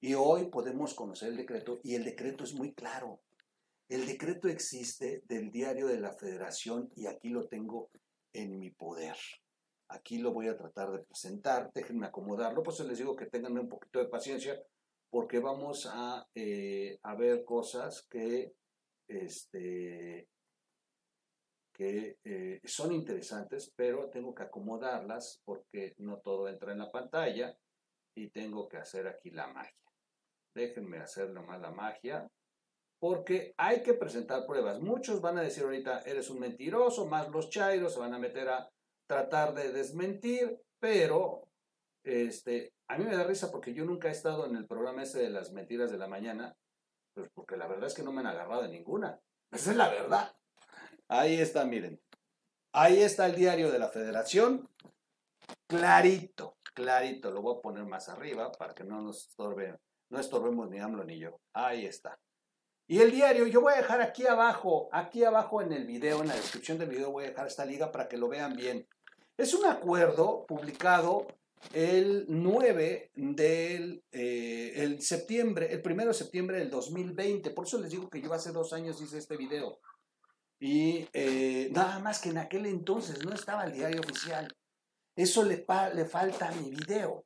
Y 0.00 0.14
hoy 0.14 0.50
podemos 0.50 0.94
conocer 0.94 1.30
el 1.30 1.36
decreto 1.36 1.80
y 1.82 1.96
el 1.96 2.04
decreto 2.04 2.44
es 2.44 2.54
muy 2.54 2.74
claro. 2.74 3.20
El 3.88 4.06
decreto 4.06 4.48
existe 4.48 5.24
del 5.26 5.50
diario 5.50 5.88
de 5.88 5.98
la 5.98 6.12
federación 6.12 6.92
y 6.94 7.06
aquí 7.06 7.28
lo 7.28 7.48
tengo 7.48 7.90
en 8.32 8.56
mi 8.58 8.70
poder. 8.70 9.16
Aquí 9.88 10.18
lo 10.18 10.32
voy 10.32 10.46
a 10.46 10.56
tratar 10.56 10.92
de 10.92 11.00
presentar, 11.00 11.72
déjenme 11.74 12.06
acomodarlo, 12.06 12.62
pues 12.62 12.78
les 12.80 12.98
digo 12.98 13.16
que 13.16 13.26
tengan 13.26 13.58
un 13.58 13.68
poquito 13.68 13.98
de 13.98 14.06
paciencia 14.06 14.62
porque 15.12 15.40
vamos 15.40 15.86
a, 15.92 16.26
eh, 16.34 16.98
a 17.02 17.14
ver 17.14 17.44
cosas 17.44 18.06
que, 18.08 18.54
este, 19.06 20.26
que 21.70 22.16
eh, 22.24 22.60
son 22.64 22.92
interesantes, 22.92 23.70
pero 23.76 24.08
tengo 24.08 24.34
que 24.34 24.44
acomodarlas 24.44 25.42
porque 25.44 25.94
no 25.98 26.20
todo 26.20 26.48
entra 26.48 26.72
en 26.72 26.78
la 26.78 26.90
pantalla 26.90 27.54
y 28.16 28.30
tengo 28.30 28.66
que 28.70 28.78
hacer 28.78 29.06
aquí 29.06 29.30
la 29.30 29.48
magia. 29.48 29.76
Déjenme 30.54 30.96
hacer 31.00 31.28
nomás 31.28 31.60
la 31.60 31.72
magia 31.72 32.26
porque 32.98 33.52
hay 33.58 33.82
que 33.82 33.92
presentar 33.92 34.46
pruebas. 34.46 34.80
Muchos 34.80 35.20
van 35.20 35.36
a 35.36 35.42
decir 35.42 35.64
ahorita, 35.64 36.00
eres 36.06 36.30
un 36.30 36.40
mentiroso, 36.40 37.04
más 37.06 37.28
los 37.28 37.50
chairos 37.50 37.92
se 37.92 38.00
van 38.00 38.14
a 38.14 38.18
meter 38.18 38.48
a 38.48 38.66
tratar 39.06 39.52
de 39.52 39.72
desmentir, 39.72 40.58
pero 40.80 41.48
este, 42.02 42.72
a 42.92 42.98
mí 42.98 43.06
me 43.06 43.16
da 43.16 43.24
risa 43.24 43.50
porque 43.50 43.72
yo 43.72 43.86
nunca 43.86 44.08
he 44.08 44.10
estado 44.10 44.44
en 44.44 44.54
el 44.54 44.66
programa 44.66 45.02
ese 45.02 45.20
de 45.20 45.30
las 45.30 45.50
mentiras 45.52 45.90
de 45.90 45.96
la 45.96 46.08
mañana, 46.08 46.54
pues 47.14 47.30
porque 47.32 47.56
la 47.56 47.66
verdad 47.66 47.86
es 47.86 47.94
que 47.94 48.02
no 48.02 48.12
me 48.12 48.20
han 48.20 48.26
agarrado 48.26 48.68
ninguna. 48.68 49.18
Esa 49.50 49.70
es 49.70 49.76
la 49.78 49.88
verdad. 49.88 50.36
Ahí 51.08 51.40
está, 51.40 51.64
miren. 51.64 51.98
Ahí 52.72 53.00
está 53.02 53.24
el 53.24 53.34
diario 53.34 53.72
de 53.72 53.78
la 53.78 53.88
federación. 53.88 54.68
Clarito, 55.66 56.58
clarito. 56.74 57.30
Lo 57.30 57.40
voy 57.40 57.56
a 57.56 57.62
poner 57.62 57.86
más 57.86 58.10
arriba 58.10 58.52
para 58.52 58.74
que 58.74 58.84
no 58.84 59.00
nos 59.00 59.28
estorbe, 59.28 59.78
no 60.10 60.20
estorbemos 60.20 60.68
ni 60.68 60.78
AMLO 60.78 61.04
ni 61.04 61.18
yo. 61.18 61.40
Ahí 61.54 61.86
está. 61.86 62.20
Y 62.86 63.00
el 63.00 63.10
diario, 63.10 63.46
yo 63.46 63.62
voy 63.62 63.72
a 63.72 63.76
dejar 63.76 64.02
aquí 64.02 64.26
abajo, 64.26 64.90
aquí 64.92 65.24
abajo 65.24 65.62
en 65.62 65.72
el 65.72 65.86
video, 65.86 66.20
en 66.20 66.28
la 66.28 66.34
descripción 66.34 66.76
del 66.76 66.90
video, 66.90 67.10
voy 67.10 67.24
a 67.24 67.28
dejar 67.28 67.46
esta 67.46 67.64
liga 67.64 67.90
para 67.90 68.06
que 68.06 68.18
lo 68.18 68.28
vean 68.28 68.52
bien. 68.52 68.86
Es 69.38 69.54
un 69.54 69.64
acuerdo 69.64 70.44
publicado 70.46 71.26
el 71.72 72.26
9 72.28 73.10
del 73.14 74.02
eh, 74.10 74.72
el 74.76 75.00
septiembre, 75.00 75.72
el 75.72 75.82
1 75.84 76.06
de 76.06 76.14
septiembre 76.14 76.58
del 76.58 76.70
2020. 76.70 77.50
Por 77.50 77.66
eso 77.66 77.78
les 77.78 77.90
digo 77.90 78.08
que 78.08 78.20
yo 78.20 78.32
hace 78.32 78.52
dos 78.52 78.72
años 78.72 79.00
hice 79.00 79.18
este 79.18 79.36
video. 79.36 79.78
Y 80.58 81.08
eh, 81.12 81.70
nada 81.72 81.98
más 81.98 82.20
que 82.20 82.30
en 82.30 82.38
aquel 82.38 82.66
entonces 82.66 83.24
no 83.24 83.32
estaba 83.34 83.64
el 83.64 83.72
diario 83.72 84.00
oficial. 84.00 84.48
Eso 85.16 85.42
le, 85.44 85.64
le 85.94 86.04
falta 86.04 86.48
a 86.48 86.54
mi 86.54 86.70
video. 86.70 87.24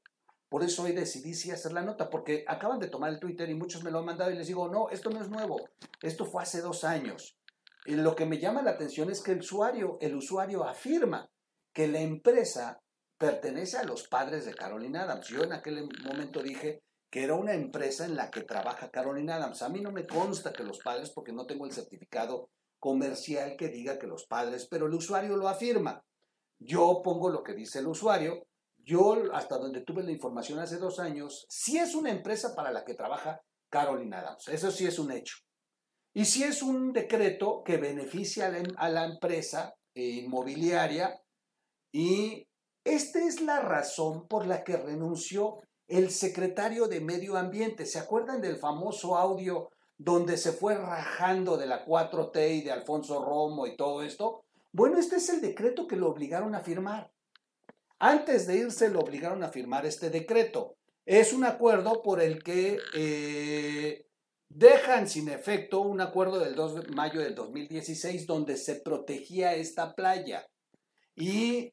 Por 0.49 0.63
eso 0.63 0.85
hoy 0.85 0.93
decidí 0.93 1.35
sí 1.35 1.51
hacer 1.51 1.73
la 1.73 1.83
nota, 1.83 2.09
porque 2.09 2.45
acaban 2.47 2.79
de 2.79 2.89
tomar 2.89 3.11
el 3.13 3.19
Twitter 3.19 3.51
y 3.51 3.55
muchos 3.55 3.83
me 3.83 3.91
lo 3.91 3.99
han 3.99 4.05
mandado 4.05 4.31
y 4.31 4.37
les 4.37 4.47
digo, 4.47 4.69
no, 4.69 4.89
esto 4.91 5.11
no 5.11 5.21
es 5.21 5.29
nuevo, 5.29 5.69
esto 6.01 6.25
fue 6.25 6.43
hace 6.43 6.61
dos 6.61 6.85
años. 6.85 7.37
Y 7.85 7.95
lo 7.95 8.15
que 8.15 8.27
me 8.27 8.39
llama 8.39 8.63
la 8.63 8.73
atención 8.73 9.11
es 9.11 9.21
que 9.23 9.33
el 9.33 9.41
usuario, 9.41 9.99
el 10.01 10.15
usuario 10.15 10.65
afirma 10.65 11.29
que 11.73 11.89
la 11.89 12.01
empresa 12.01 12.81
pertenece 13.19 13.79
a 13.79 13.85
los 13.85 14.09
padres 14.09 14.45
de 14.45 14.55
Carolina 14.55 15.03
Adams. 15.03 15.29
Yo 15.29 15.43
en 15.43 15.53
aquel 15.53 15.89
momento 16.05 16.43
dije 16.43 16.83
que 17.11 17.25
era 17.25 17.35
una 17.35 17.55
empresa 17.55 18.05
en 18.05 18.17
la 18.17 18.31
que 18.31 18.43
trabaja 18.43 18.91
Carolina 18.91 19.37
Adams. 19.37 19.63
A 19.63 19.69
mí 19.69 19.81
no 19.81 19.93
me 19.93 20.07
consta 20.07 20.53
que 20.53 20.65
los 20.65 20.81
padres, 20.81 21.11
porque 21.11 21.33
no 21.33 21.47
tengo 21.47 21.67
el 21.67 21.73
certificado 21.73 22.51
comercial 22.79 23.57
que 23.57 23.69
diga 23.69 23.99
que 23.99 24.07
los 24.07 24.27
padres, 24.27 24.67
pero 24.71 24.87
el 24.87 24.95
usuario 24.95 25.37
lo 25.37 25.49
afirma. 25.49 26.05
Yo 26.59 27.01
pongo 27.03 27.31
lo 27.31 27.43
que 27.43 27.55
dice 27.55 27.79
el 27.79 27.87
usuario. 27.87 28.47
Yo, 28.79 29.17
hasta 29.33 29.59
donde 29.59 29.81
tuve 29.81 30.03
la 30.03 30.13
información 30.13 30.59
hace 30.59 30.77
dos 30.77 30.99
años, 31.01 31.47
sí 31.49 31.79
es 31.79 31.95
una 31.95 32.11
empresa 32.11 32.55
para 32.55 32.71
la 32.71 32.85
que 32.85 32.95
trabaja 32.95 33.41
Carolina 33.71 34.21
Adams. 34.21 34.49
Eso 34.49 34.71
sí 34.71 34.87
es 34.87 34.99
un 34.99 35.11
hecho. 35.11 35.37
Y 36.15 36.25
sí 36.25 36.45
es 36.45 36.63
un 36.63 36.93
decreto 36.93 37.63
que 37.65 37.77
beneficia 37.77 38.47
a 38.47 38.51
la, 38.51 38.63
a 38.77 38.89
la 38.89 39.05
empresa 39.05 39.75
inmobiliaria 39.95 41.21
y 41.93 42.46
esta 42.87 43.19
es 43.19 43.41
la 43.41 43.61
razón 43.61 44.29
por 44.29 44.47
la 44.47 44.63
que 44.63 44.77
renunció 44.77 45.57
el 45.89 46.11
secretario 46.11 46.87
de 46.87 47.01
Medio 47.01 47.37
Ambiente. 47.37 47.85
¿Se 47.85 47.99
acuerdan 47.99 48.41
del 48.41 48.59
famoso 48.59 49.17
audio 49.17 49.71
donde 49.99 50.37
se 50.37 50.53
fue 50.53 50.77
rajando 50.77 51.57
de 51.57 51.67
la 51.67 51.85
4T 51.85 52.59
y 52.59 52.61
de 52.63 52.71
Alfonso 52.71 53.25
Romo 53.25 53.67
y 53.67 53.77
todo 53.77 54.03
esto? 54.03 54.45
Bueno, 54.73 54.99
este 54.99 55.17
es 55.17 55.29
el 55.31 55.41
decreto 55.41 55.87
que 55.87 55.97
lo 55.97 56.09
obligaron 56.09 56.55
a 56.55 56.61
firmar. 56.61 57.11
Antes 57.99 58.47
de 58.47 58.59
irse 58.59 58.89
lo 58.89 59.01
obligaron 59.01 59.43
a 59.43 59.49
firmar 59.49 59.85
este 59.85 60.11
decreto. 60.11 60.77
Es 61.05 61.33
un 61.33 61.45
acuerdo 61.45 62.03
por 62.03 62.21
el 62.21 62.43
que 62.43 62.79
eh, 62.95 64.07
dejan 64.49 65.09
sin 65.09 65.29
efecto 65.29 65.81
un 65.81 66.01
acuerdo 66.01 66.39
del 66.39 66.55
2 66.55 66.87
de 66.87 66.93
mayo 66.93 67.21
del 67.21 67.35
2016 67.35 68.27
donde 68.27 68.57
se 68.57 68.77
protegía 68.77 69.55
esta 69.55 69.95
playa. 69.95 70.47
Y 71.15 71.73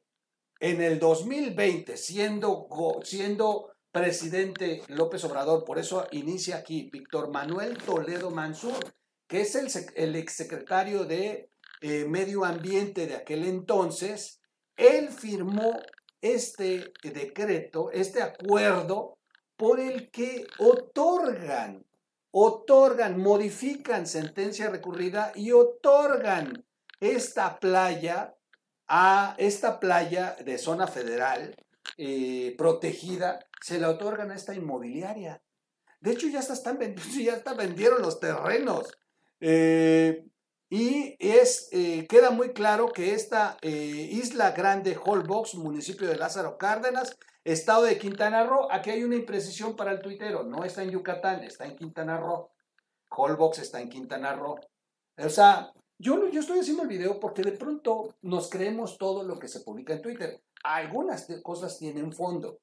en 0.63 0.81
el 0.81 0.97
2020, 0.97 1.97
siendo, 1.97 2.69
siendo 3.03 3.73
presidente 3.91 4.81
López 4.87 5.21
Obrador, 5.25 5.65
por 5.65 5.77
eso 5.77 6.07
inicia 6.11 6.55
aquí 6.55 6.89
Víctor 6.89 7.31
Manuel 7.31 7.77
Toledo 7.79 8.31
Mansur, 8.31 8.79
que 9.27 9.41
es 9.41 9.55
el, 9.55 9.67
el 9.95 10.15
exsecretario 10.15 11.03
de 11.03 11.49
eh, 11.81 12.05
Medio 12.05 12.45
Ambiente 12.45 13.07
de 13.07 13.15
aquel 13.15 13.43
entonces, 13.43 14.39
él 14.77 15.09
firmó 15.09 15.81
este 16.21 16.93
decreto, 17.03 17.91
este 17.91 18.21
acuerdo 18.21 19.17
por 19.57 19.81
el 19.81 20.09
que 20.11 20.47
otorgan, 20.59 21.85
otorgan, 22.31 23.19
modifican 23.19 24.07
sentencia 24.07 24.69
recurrida 24.69 25.33
y 25.35 25.51
otorgan 25.51 26.65
esta 27.01 27.59
playa 27.59 28.33
a 28.95 29.33
esta 29.39 29.79
playa 29.79 30.35
de 30.45 30.59
zona 30.59 30.85
federal 30.85 31.55
eh, 31.97 32.53
protegida, 32.59 33.39
se 33.59 33.79
la 33.79 33.89
otorgan 33.89 34.29
a 34.29 34.35
esta 34.35 34.53
inmobiliaria. 34.53 35.41
De 35.99 36.11
hecho, 36.11 36.27
ya 36.27 36.41
están 36.41 36.77
ya 37.19 37.33
hasta 37.33 37.55
vendieron 37.55 38.03
los 38.03 38.19
terrenos. 38.19 38.95
Eh, 39.39 40.27
y 40.69 41.15
es, 41.17 41.69
eh, 41.71 42.05
queda 42.07 42.29
muy 42.29 42.53
claro 42.53 42.89
que 42.89 43.15
esta 43.15 43.57
Isla 43.63 44.51
Grande 44.51 44.95
Holbox, 45.03 45.55
municipio 45.55 46.07
de 46.07 46.15
Lázaro 46.15 46.59
Cárdenas, 46.59 47.17
estado 47.43 47.85
de 47.85 47.97
Quintana 47.97 48.43
Roo, 48.43 48.67
aquí 48.71 48.91
hay 48.91 49.03
una 49.03 49.15
imprecisión 49.15 49.75
para 49.75 49.91
el 49.91 50.01
tuitero, 50.01 50.43
no 50.43 50.63
está 50.65 50.83
en 50.83 50.91
Yucatán, 50.91 51.43
está 51.43 51.65
en 51.65 51.75
Quintana 51.75 52.17
Roo. 52.17 52.51
Holbox 53.09 53.57
está 53.57 53.81
en 53.81 53.89
Quintana 53.89 54.35
Roo. 54.35 54.59
O 55.17 55.29
sea, 55.29 55.73
yo, 56.03 56.29
yo 56.29 56.41
estoy 56.41 56.59
haciendo 56.59 56.83
el 56.83 56.89
video 56.89 57.17
porque 57.19 57.41
de 57.41 57.53
pronto 57.53 58.15
nos 58.21 58.49
creemos 58.49 58.97
todo 58.97 59.23
lo 59.23 59.39
que 59.39 59.47
se 59.47 59.61
publica 59.61 59.93
en 59.93 60.01
Twitter. 60.01 60.43
Algunas 60.63 61.27
cosas 61.41 61.79
tienen 61.79 62.11
fondo. 62.11 62.59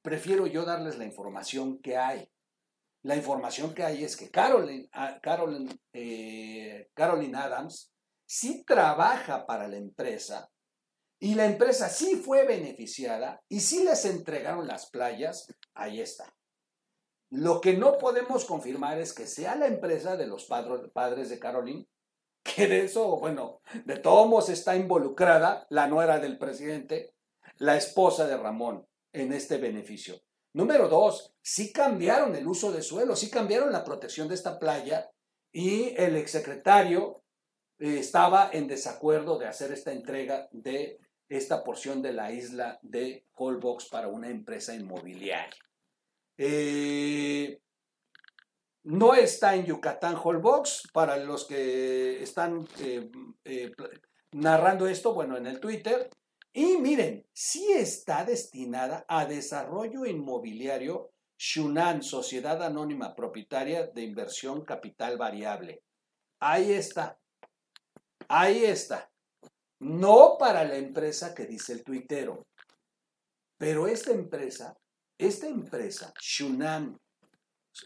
Prefiero 0.00 0.46
yo 0.46 0.64
darles 0.64 0.96
la 0.96 1.04
información 1.04 1.80
que 1.80 1.96
hay. 1.96 2.30
La 3.02 3.16
información 3.16 3.74
que 3.74 3.82
hay 3.82 4.04
es 4.04 4.16
que 4.16 4.30
Carolyn, 4.30 4.88
ah, 4.92 5.18
eh, 5.92 6.88
Carolyn 6.94 7.34
Adams 7.34 7.92
sí 8.24 8.64
trabaja 8.64 9.44
para 9.44 9.66
la 9.66 9.76
empresa 9.76 10.48
y 11.18 11.34
la 11.34 11.46
empresa 11.46 11.88
sí 11.88 12.14
fue 12.14 12.46
beneficiada 12.46 13.42
y 13.48 13.58
sí 13.58 13.82
les 13.82 14.04
entregaron 14.04 14.68
las 14.68 14.88
playas. 14.88 15.52
Ahí 15.74 16.00
está. 16.00 16.32
Lo 17.30 17.60
que 17.60 17.76
no 17.76 17.98
podemos 17.98 18.44
confirmar 18.44 19.00
es 19.00 19.12
que 19.12 19.26
sea 19.26 19.56
la 19.56 19.66
empresa 19.66 20.16
de 20.16 20.28
los 20.28 20.46
padres 20.46 21.28
de 21.28 21.38
Carolyn 21.40 21.88
que 22.42 22.66
de 22.66 22.84
eso, 22.84 23.18
bueno, 23.18 23.60
de 23.84 23.98
todos 23.98 24.48
está 24.48 24.76
involucrada 24.76 25.66
la 25.70 25.86
nuera 25.86 26.18
del 26.18 26.38
presidente, 26.38 27.14
la 27.58 27.76
esposa 27.76 28.26
de 28.26 28.36
Ramón, 28.36 28.86
en 29.12 29.32
este 29.32 29.58
beneficio. 29.58 30.20
Número 30.54 30.88
dos, 30.88 31.34
sí 31.40 31.72
cambiaron 31.72 32.34
el 32.34 32.46
uso 32.46 32.72
de 32.72 32.82
suelo, 32.82 33.16
sí 33.16 33.30
cambiaron 33.30 33.72
la 33.72 33.84
protección 33.84 34.28
de 34.28 34.34
esta 34.34 34.58
playa 34.58 35.10
y 35.50 35.94
el 35.96 36.16
exsecretario 36.16 37.22
eh, 37.78 37.98
estaba 37.98 38.50
en 38.52 38.66
desacuerdo 38.66 39.38
de 39.38 39.46
hacer 39.46 39.72
esta 39.72 39.92
entrega 39.92 40.48
de 40.52 40.98
esta 41.28 41.64
porción 41.64 42.02
de 42.02 42.12
la 42.12 42.32
isla 42.32 42.78
de 42.82 43.24
Holbox 43.34 43.88
para 43.88 44.08
una 44.08 44.28
empresa 44.28 44.74
inmobiliaria. 44.74 45.48
Eh, 46.36 47.60
no 48.84 49.14
está 49.14 49.54
en 49.54 49.66
Yucatán 49.66 50.16
Holbox, 50.22 50.88
para 50.92 51.16
los 51.16 51.46
que 51.46 52.22
están 52.22 52.66
eh, 52.80 53.10
eh, 53.44 53.72
narrando 54.32 54.86
esto, 54.86 55.14
bueno, 55.14 55.36
en 55.36 55.46
el 55.46 55.60
Twitter. 55.60 56.10
Y 56.52 56.76
miren, 56.78 57.24
sí 57.32 57.72
está 57.72 58.24
destinada 58.24 59.04
a 59.08 59.24
desarrollo 59.24 60.04
inmobiliario 60.04 61.12
Shunan, 61.38 62.02
Sociedad 62.02 62.62
Anónima 62.62 63.14
Propietaria 63.14 63.86
de 63.86 64.02
Inversión 64.02 64.64
Capital 64.64 65.16
Variable. 65.16 65.82
Ahí 66.40 66.72
está. 66.72 67.18
Ahí 68.28 68.64
está. 68.64 69.10
No 69.80 70.36
para 70.38 70.62
la 70.64 70.76
empresa 70.76 71.34
que 71.34 71.46
dice 71.46 71.72
el 71.72 71.82
tuitero. 71.82 72.46
Pero 73.58 73.86
esta 73.86 74.12
empresa, 74.12 74.76
esta 75.18 75.46
empresa, 75.46 76.12
Shunan, 76.20 76.98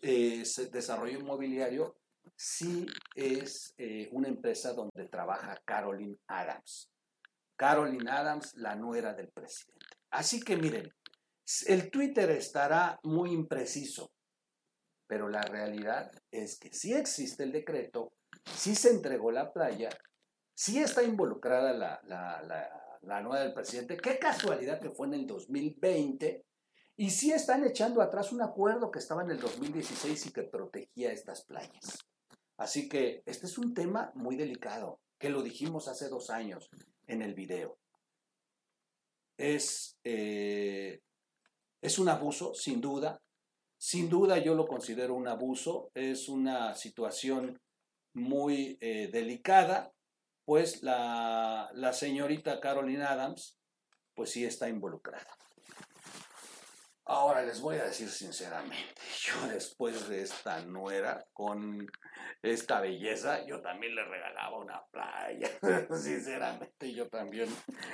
eh, 0.03 0.43
desarrollo 0.73 1.19
inmobiliario 1.19 1.97
sí 2.35 2.87
es 3.15 3.75
eh, 3.79 4.09
una 4.13 4.29
empresa 4.29 4.73
donde 4.73 5.09
trabaja 5.09 5.61
Caroline 5.65 6.19
Adams. 6.27 6.91
Caroline 7.57 8.11
Adams, 8.11 8.55
la 8.57 8.75
nuera 8.75 9.15
del 9.15 9.29
presidente. 9.29 9.97
Así 10.11 10.41
que 10.41 10.57
miren, 10.57 10.93
el 11.67 11.91
Twitter 11.91 12.31
estará 12.31 12.99
muy 13.05 13.33
impreciso, 13.33 14.13
pero 15.07 15.29
la 15.29 15.43
realidad 15.43 16.11
es 16.31 16.59
que 16.59 16.73
sí 16.73 16.93
existe 16.93 17.45
el 17.45 17.53
decreto, 17.53 18.13
sí 18.45 18.75
se 18.75 18.91
entregó 18.91 19.31
la 19.31 19.53
playa, 19.53 19.89
sí 20.55 20.79
está 20.79 21.03
involucrada 21.03 21.73
la, 21.73 22.01
la, 23.03 23.21
nueva 23.23 23.41
del 23.41 23.55
presidente. 23.55 23.97
Qué 23.97 24.19
casualidad 24.19 24.81
que 24.81 24.91
fue 24.91 25.07
en 25.07 25.15
el 25.15 25.27
2020. 25.27 26.45
Y 26.97 27.11
sí 27.11 27.31
están 27.31 27.65
echando 27.65 28.01
atrás 28.01 28.33
un 28.33 28.41
acuerdo 28.41 28.91
que 28.91 28.99
estaba 28.99 29.23
en 29.23 29.31
el 29.31 29.39
2016 29.39 30.27
y 30.27 30.33
que 30.33 30.43
protegía 30.43 31.13
estas 31.13 31.43
playas. 31.43 31.99
Así 32.57 32.89
que 32.89 33.23
este 33.27 33.47
es 33.47 33.59
un 33.59 33.75
tema 33.75 34.13
muy 34.15 34.37
delicado, 34.37 34.99
que 35.19 35.29
lo 35.29 35.43
dijimos 35.43 35.89
hace 35.89 36.09
dos 36.09 36.31
años 36.31 36.71
en 37.07 37.21
el 37.21 37.35
video. 37.35 37.77
Es, 39.37 39.99
eh, 40.05 41.03
es 41.83 41.99
un 41.99 42.09
abuso, 42.09 42.55
sin 42.55 42.81
duda. 42.81 43.21
Sin 43.77 44.09
duda 44.09 44.39
yo 44.39 44.55
lo 44.55 44.67
considero 44.67 45.15
un 45.15 45.29
abuso. 45.29 45.91
Es 45.93 46.31
una 46.31 46.75
situación 46.75 47.61
muy 48.15 48.79
eh, 48.81 49.11
delicada, 49.13 49.93
pues 50.47 50.83
la, 50.83 51.71
la 51.75 51.93
señorita 51.93 52.59
Caroline 52.59 53.03
Adams, 53.03 53.59
pues 54.15 54.31
sí 54.31 54.47
está 54.47 54.71
involucrada. 54.71 55.37
Ahora 57.09 57.43
les 57.43 57.61
voy 57.61 57.77
a 57.77 57.85
decir 57.85 58.09
sinceramente, 58.09 58.77
yo 59.23 59.49
después 59.53 60.09
de 60.09 60.23
esta 60.23 60.61
nuera 60.63 61.25
con 61.33 61.87
esta 62.43 62.81
belleza, 62.81 63.47
yo 63.47 63.61
también 63.61 63.95
le 63.95 64.05
regalaba 64.05 64.59
una 64.59 64.83
playa. 64.91 65.49
sinceramente, 65.97 66.93
yo 66.93 67.07
también. 67.09 67.49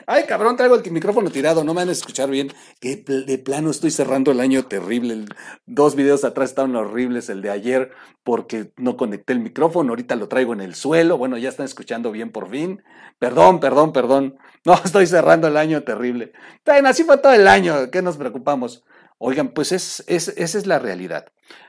Ay, 0.07 0.25
cabrón, 0.25 0.57
traigo 0.57 0.77
el 0.77 0.91
micrófono 0.91 1.31
tirado, 1.31 1.63
no 1.63 1.75
me 1.75 1.83
van 1.83 1.91
a 1.91 1.93
escuchar 1.93 2.31
bien. 2.31 2.53
Que 2.81 2.97
de 2.97 3.39
plano 3.39 3.71
estoy 3.71 3.91
cerrando 3.91 4.31
el 4.31 4.41
año 4.41 4.65
terrible. 4.65 5.27
Dos 5.67 5.95
videos 5.95 6.25
atrás 6.25 6.51
estaban 6.51 6.75
horribles, 6.75 7.29
el 7.29 7.43
de 7.43 7.51
ayer, 7.51 7.91
porque 8.23 8.73
no 8.79 8.97
conecté 8.97 9.35
el 9.35 9.41
micrófono. 9.41 9.91
Ahorita 9.91 10.17
lo 10.17 10.29
traigo 10.29 10.55
en 10.55 10.63
el 10.63 10.75
suelo. 10.75 11.19
Bueno, 11.19 11.37
ya 11.37 11.51
están 11.51 11.67
escuchando 11.67 12.13
bien 12.13 12.33
por 12.33 12.49
fin. 12.49 12.83
Perdón, 13.19 13.61
perdón, 13.61 13.93
perdón. 13.93 14.39
No, 14.65 14.75
estoy 14.75 15.09
cerrando 15.09 15.49
el 15.49 15.57
año 15.57 15.83
terrible. 15.83 16.33
Así 16.85 17.03
fue 17.03 17.19
todo 17.19 17.33
el 17.33 17.49
año. 17.49 17.91
¿Qué 17.91 18.01
nos 18.01 18.17
preocupamos? 18.17 18.85
Oigan, 19.25 19.51
pues 19.51 19.71
es, 19.71 20.03
esa 20.09 20.59
es 20.59 20.67
la 20.67 20.81
realidad. 20.81 21.27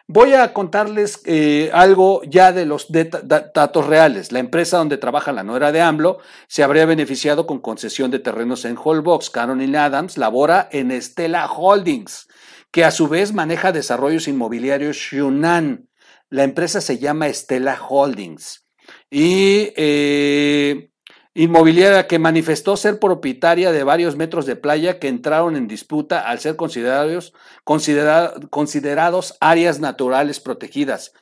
Voy 0.08 0.34
a 0.34 0.54
contarles 0.54 1.22
eh, 1.26 1.70
algo 1.72 2.24
ya 2.24 2.52
de 2.52 2.66
los 2.66 2.88
datos 2.90 3.86
reales. 3.86 4.32
La 4.32 4.40
empresa 4.40 4.80
donde 4.80 4.98
trabaja 4.98 5.32
la 5.32 5.44
nuera 5.44 5.72
de 5.72 5.80
AMLO 5.80 6.18
se 6.48 6.64
habría 6.64 6.88
beneficiado 6.88 7.46
con 7.46 7.60
concesión 7.60 8.10
de 8.10 8.18
terrenos 8.18 8.66
en 8.66 8.76
Holbox. 8.84 9.30
Caroline 9.30 9.78
Adams 9.78 10.18
labora 10.18 10.68
en 10.72 11.00
Stella 11.00 11.46
Holdings, 11.46 12.28
que 12.72 12.86
a 12.86 12.90
su 12.90 13.08
vez 13.08 13.34
maneja 13.34 13.72
desarrollos 13.72 14.28
inmobiliarios 14.28 15.12
Yunnan. 15.12 15.90
La 16.32 16.44
empresa 16.44 16.82
se 16.82 16.98
llama 16.98 17.32
Stella 17.32 17.80
Holdings. 17.88 18.66
Y 19.12 19.72
eh, 19.76 20.90
inmobiliaria 21.36 22.08
que 22.08 22.20
manifestó 22.20 22.78
ser 22.78 23.00
propietaria 23.00 23.72
de 23.72 23.84
varios 23.84 24.16
metros 24.16 24.46
de 24.46 24.56
playa 24.56 25.00
que 25.00 25.08
entraron 25.08 25.56
en 25.56 25.68
disputa 25.68 26.28
al 26.28 26.40
ser 26.40 26.56
considerados, 26.56 27.34
considerados 27.64 29.38
áreas 29.40 29.80
naturales 29.80 30.40
protegidas. 30.40 31.14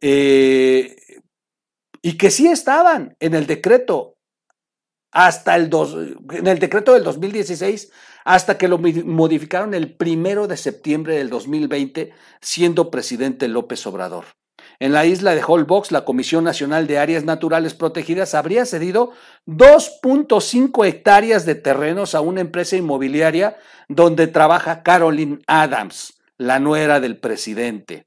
Eh, 0.00 0.96
y 2.00 2.16
que 2.16 2.30
sí 2.30 2.46
estaban 2.46 3.16
en 3.20 3.34
el 3.34 3.46
decreto 3.46 4.16
hasta 5.10 5.56
el 5.56 5.68
dos, 5.68 5.96
en 6.32 6.46
el 6.46 6.58
decreto 6.58 6.94
del 6.94 7.04
2016 7.04 7.90
hasta 8.24 8.58
que 8.58 8.68
lo 8.68 8.78
modificaron 8.78 9.74
el 9.74 9.96
primero 9.96 10.46
de 10.46 10.56
septiembre 10.56 11.16
del 11.16 11.30
2020 11.30 12.12
siendo 12.40 12.90
presidente 12.90 13.48
López 13.48 13.86
Obrador. 13.86 14.37
En 14.80 14.92
la 14.92 15.06
isla 15.06 15.34
de 15.34 15.42
Holbox, 15.44 15.90
la 15.90 16.04
Comisión 16.04 16.44
Nacional 16.44 16.86
de 16.86 16.98
Áreas 16.98 17.24
Naturales 17.24 17.74
Protegidas 17.74 18.34
habría 18.34 18.64
cedido 18.64 19.10
2.5 19.46 20.86
hectáreas 20.86 21.44
de 21.44 21.56
terrenos 21.56 22.14
a 22.14 22.20
una 22.20 22.40
empresa 22.40 22.76
inmobiliaria 22.76 23.56
donde 23.88 24.28
trabaja 24.28 24.84
Caroline 24.84 25.40
Adams, 25.48 26.20
la 26.36 26.60
nuera 26.60 27.00
del 27.00 27.18
presidente. 27.18 28.06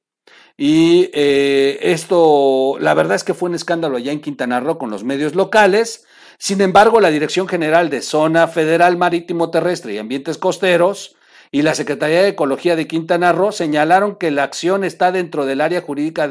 Y 0.56 1.10
eh, 1.14 1.80
esto, 1.82 2.78
la 2.80 2.94
verdad 2.94 3.16
es 3.16 3.26
que 3.26 3.34
fue 3.34 3.50
un 3.50 3.56
escándalo 3.56 3.98
allá 3.98 4.14
en 4.14 4.22
Quintana 4.22 4.62
Roo 4.62 4.78
con 4.78 4.92
los 4.92 5.04
medios 5.04 5.36
locales. 5.36 6.06
Sin 6.38 6.62
embargo, 6.62 7.02
la 7.02 7.10
Dirección 7.10 7.50
General 7.50 7.90
de 7.90 8.02
Zona 8.02 8.48
Federal 8.48 8.96
Marítimo 8.96 9.52
Terrestre 9.52 9.94
y 9.94 9.98
Ambientes 9.98 10.38
Costeros 10.38 11.18
y 11.52 11.64
la 11.64 11.76
Secretaría 11.76 12.22
de 12.24 12.30
Ecología 12.30 12.78
de 12.78 12.88
Quintana 12.88 13.34
Roo 13.34 13.52
señalaron 13.52 14.16
que 14.16 14.32
la 14.32 14.44
acción 14.44 14.86
está 14.86 15.12
dentro 15.12 15.46
del 15.46 15.60
área 15.60 15.82
jurídica 15.82 16.30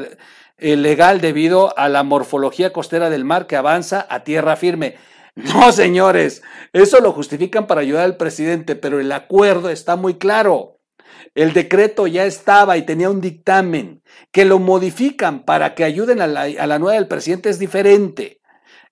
eh, 0.57 0.75
legal 0.75 1.21
debido 1.21 1.77
a 1.77 1.89
la 1.89 2.01
morfología 2.01 2.73
costera 2.73 3.11
del 3.11 3.23
mar 3.23 3.45
que 3.45 3.55
avanza 3.55 4.05
a 4.09 4.23
tierra 4.23 4.55
firme. 4.55 4.95
No, 5.33 5.71
señores, 5.71 6.41
eso 6.73 6.99
lo 6.99 7.13
justifican 7.13 7.65
para 7.65 7.79
ayudar 7.79 8.03
al 8.03 8.17
presidente, 8.17 8.75
pero 8.75 8.99
el 8.99 9.09
acuerdo 9.13 9.69
está 9.69 9.95
muy 9.95 10.15
claro. 10.15 10.81
El 11.33 11.53
decreto 11.53 12.05
ya 12.05 12.25
estaba 12.25 12.75
y 12.75 12.81
tenía 12.81 13.09
un 13.09 13.21
dictamen. 13.21 14.03
Que 14.33 14.43
lo 14.43 14.59
modifican 14.59 15.45
para 15.45 15.73
que 15.73 15.85
ayuden 15.85 16.21
a 16.21 16.27
la, 16.27 16.41
a 16.41 16.67
la 16.67 16.79
nueva 16.79 16.95
del 16.95 17.07
presidente 17.07 17.49
es 17.49 17.59
diferente. 17.59 18.41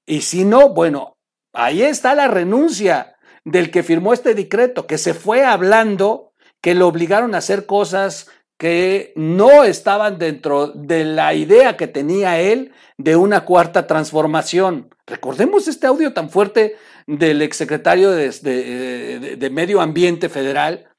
Y 0.06 0.22
si 0.22 0.46
no, 0.46 0.70
bueno, 0.70 1.18
ahí 1.52 1.82
está 1.82 2.16
la 2.16 2.30
renuncia 2.30 3.18
del 3.46 3.72
que 3.72 3.84
firmó 3.84 4.14
este 4.14 4.34
decreto, 4.34 4.88
que 4.88 4.98
se 4.98 5.14
fue 5.14 5.46
hablando, 5.46 6.34
que 6.62 6.76
lo 6.76 6.88
obligaron 6.88 7.36
a 7.36 7.40
hacer 7.40 7.66
cosas 7.66 8.28
que 8.60 9.14
no 9.16 9.64
estaban 9.64 10.20
dentro 10.20 10.68
de 10.68 11.06
la 11.06 11.34
idea 11.34 11.78
que 11.78 11.88
tenía 11.88 12.42
él 12.42 12.74
de 12.98 13.16
una 13.16 13.46
cuarta 13.46 13.88
transformación. 13.88 14.94
Recordemos 15.08 15.70
este 15.70 15.88
audio 15.88 16.12
tan 16.12 16.30
fuerte 16.30 16.76
del 17.08 17.42
exsecretario 17.42 18.12
de, 18.12 18.30
de, 18.30 19.38
de, 19.38 19.50
Medio 19.50 19.80
Ambiente 19.80 20.28
Federal, 20.28 20.90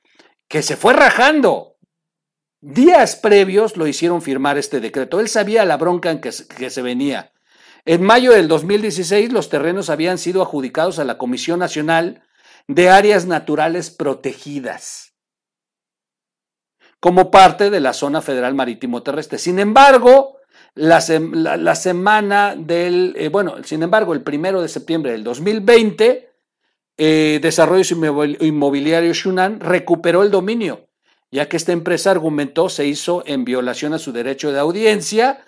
que 0.48 0.62
se 0.62 0.76
fue 0.76 0.94
rajando. 0.94 1.76
Días 2.62 3.16
previos 3.16 3.76
lo 3.76 3.87
hicieron 3.87 4.22
firmar 4.22 4.57
este 4.57 4.81
decreto. 4.81 5.20
Él 5.20 5.29
sabía 5.29 5.66
la 5.66 5.76
bronca 5.76 6.11
en 6.11 6.22
que, 6.22 6.31
que 6.57 6.70
se 6.70 6.81
venía. 6.81 7.33
En 7.85 8.03
mayo 8.03 8.33
del 8.33 8.48
2016 8.48 9.33
los 9.33 9.50
terrenos 9.50 9.90
habían 9.90 10.16
sido 10.16 10.40
adjudicados 10.40 10.98
a 10.98 11.05
la 11.05 11.18
Comisión 11.18 11.59
Nacional 11.59 12.22
de 12.68 12.88
áreas 12.88 13.27
naturales 13.27 13.90
protegidas 13.90 15.11
como 17.01 17.31
parte 17.31 17.70
de 17.70 17.81
la 17.81 17.94
zona 17.94 18.20
federal 18.20 18.55
marítimo 18.55 19.03
terrestre. 19.03 19.38
Sin 19.38 19.59
embargo, 19.59 20.37
la, 20.75 21.01
semana 21.01 22.55
del, 22.57 23.14
eh, 23.16 23.29
bueno, 23.29 23.57
sin 23.64 23.83
embargo, 23.83 24.12
el 24.12 24.23
primero 24.23 24.62
de 24.62 24.68
septiembre 24.68 25.12
del 25.12 25.25
2020, 25.25 26.31
eh, 26.99 27.38
Desarrollos 27.42 27.92
Inmobiliarios 28.40 29.16
Shunan 29.16 29.61
recuperó 29.61 30.23
el 30.23 30.31
dominio, 30.31 30.88
ya 31.31 31.49
que 31.49 31.57
esta 31.57 31.73
empresa 31.73 32.11
argumentó 32.11 32.68
se 32.68 32.87
hizo 32.87 33.23
en 33.27 33.44
violación 33.44 33.94
a 33.94 33.99
su 33.99 34.12
derecho 34.12 34.53
de 34.53 34.61
audiencia, 34.61 35.42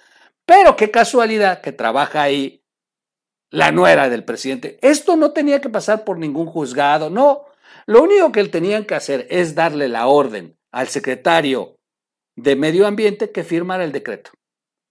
pero 0.47 0.77
qué 0.77 0.91
casualidad 0.91 1.61
que 1.61 1.73
trabaja 1.73 2.23
ahí 2.23 2.62
la 3.53 3.71
nuera 3.71 4.09
del 4.09 4.25
presidente. 4.25 4.79
Esto 4.81 5.15
no 5.15 5.33
tenía 5.33 5.61
que 5.61 5.69
pasar 5.69 6.05
por 6.05 6.19
ningún 6.19 6.47
juzgado, 6.47 7.11
no. 7.11 7.45
Lo 7.87 8.03
único 8.03 8.33
que 8.33 8.41
él 8.41 8.51
tenían 8.51 8.87
que 8.87 8.95
hacer 8.95 9.27
es 9.31 9.55
darle 9.55 9.89
la 9.89 10.07
orden 10.07 10.57
al 10.73 10.89
secretario 10.89 11.77
de 12.35 12.57
Medio 12.57 12.87
Ambiente 12.87 13.31
que 13.31 13.45
firmara 13.45 13.85
el 13.85 13.93
decreto. 13.93 14.31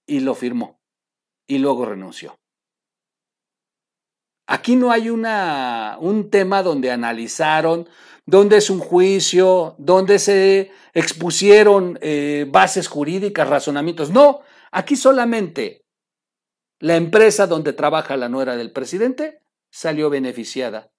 Y 0.06 0.20
lo 0.20 0.34
firmó. 0.34 0.78
Y 1.48 1.58
luego 1.58 1.86
renunció. 1.86 2.36
Aquí 4.46 4.76
no 4.76 4.92
hay 4.92 5.10
una, 5.10 5.96
un 6.00 6.30
tema 6.30 6.62
donde 6.62 6.92
analizaron, 6.92 7.88
donde 8.26 8.58
es 8.58 8.70
un 8.70 8.78
juicio, 8.78 9.74
donde 9.78 10.20
se 10.20 10.70
expusieron 10.94 11.98
eh, 12.00 12.46
bases 12.48 12.86
jurídicas, 12.86 13.48
razonamientos. 13.48 14.10
No, 14.10 14.40
aquí 14.70 14.94
solamente 14.94 15.81
la 16.82 16.96
empresa 16.96 17.46
donde 17.46 17.72
trabaja 17.72 18.16
la 18.16 18.28
nuera 18.28 18.56
del 18.56 18.72
presidente 18.72 19.40
salió 19.70 20.10
beneficiada 20.10 20.90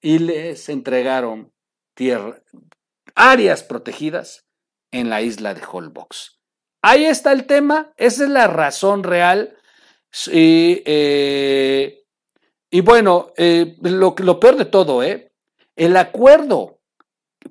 y 0.00 0.18
les 0.18 0.68
entregaron 0.68 1.52
tierra, 1.94 2.42
áreas 3.14 3.62
protegidas 3.62 4.48
en 4.90 5.10
la 5.10 5.22
isla 5.22 5.54
de 5.54 5.62
Holbox. 5.64 6.40
Ahí 6.82 7.04
está 7.04 7.30
el 7.30 7.46
tema, 7.46 7.92
esa 7.96 8.24
es 8.24 8.30
la 8.30 8.48
razón 8.48 9.04
real. 9.04 9.56
Y, 10.32 10.82
eh, 10.86 12.04
y 12.68 12.80
bueno, 12.80 13.32
eh, 13.36 13.76
lo, 13.80 14.16
lo, 14.18 14.40
peor 14.40 14.56
de 14.56 14.64
todo, 14.64 15.04
¿eh? 15.04 15.32
el 15.76 15.96
acuerdo 15.96 16.80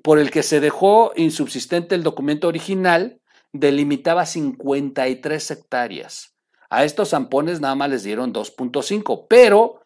por 0.02 0.18
el 0.18 0.30
que 0.30 0.42
se 0.42 0.60
dejó 0.60 1.14
insubsistente 1.16 1.94
el 1.94 2.02
documento 2.02 2.48
original 2.48 3.22
delimitaba 3.50 4.26
53 4.26 5.50
hectáreas. 5.52 6.31
A 6.72 6.84
estos 6.84 7.10
zampones 7.10 7.60
nada 7.60 7.74
más 7.74 7.90
les 7.90 8.02
dieron 8.02 8.32
2.5, 8.32 9.26
pero 9.28 9.82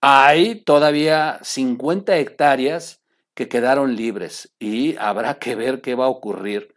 hay 0.00 0.54
todavía 0.64 1.38
50 1.42 2.16
hectáreas 2.16 3.02
que 3.34 3.50
quedaron 3.50 3.96
libres 3.96 4.50
y 4.58 4.96
habrá 4.96 5.38
que 5.38 5.54
ver 5.56 5.82
qué 5.82 5.94
va 5.94 6.06
a 6.06 6.08
ocurrir. 6.08 6.74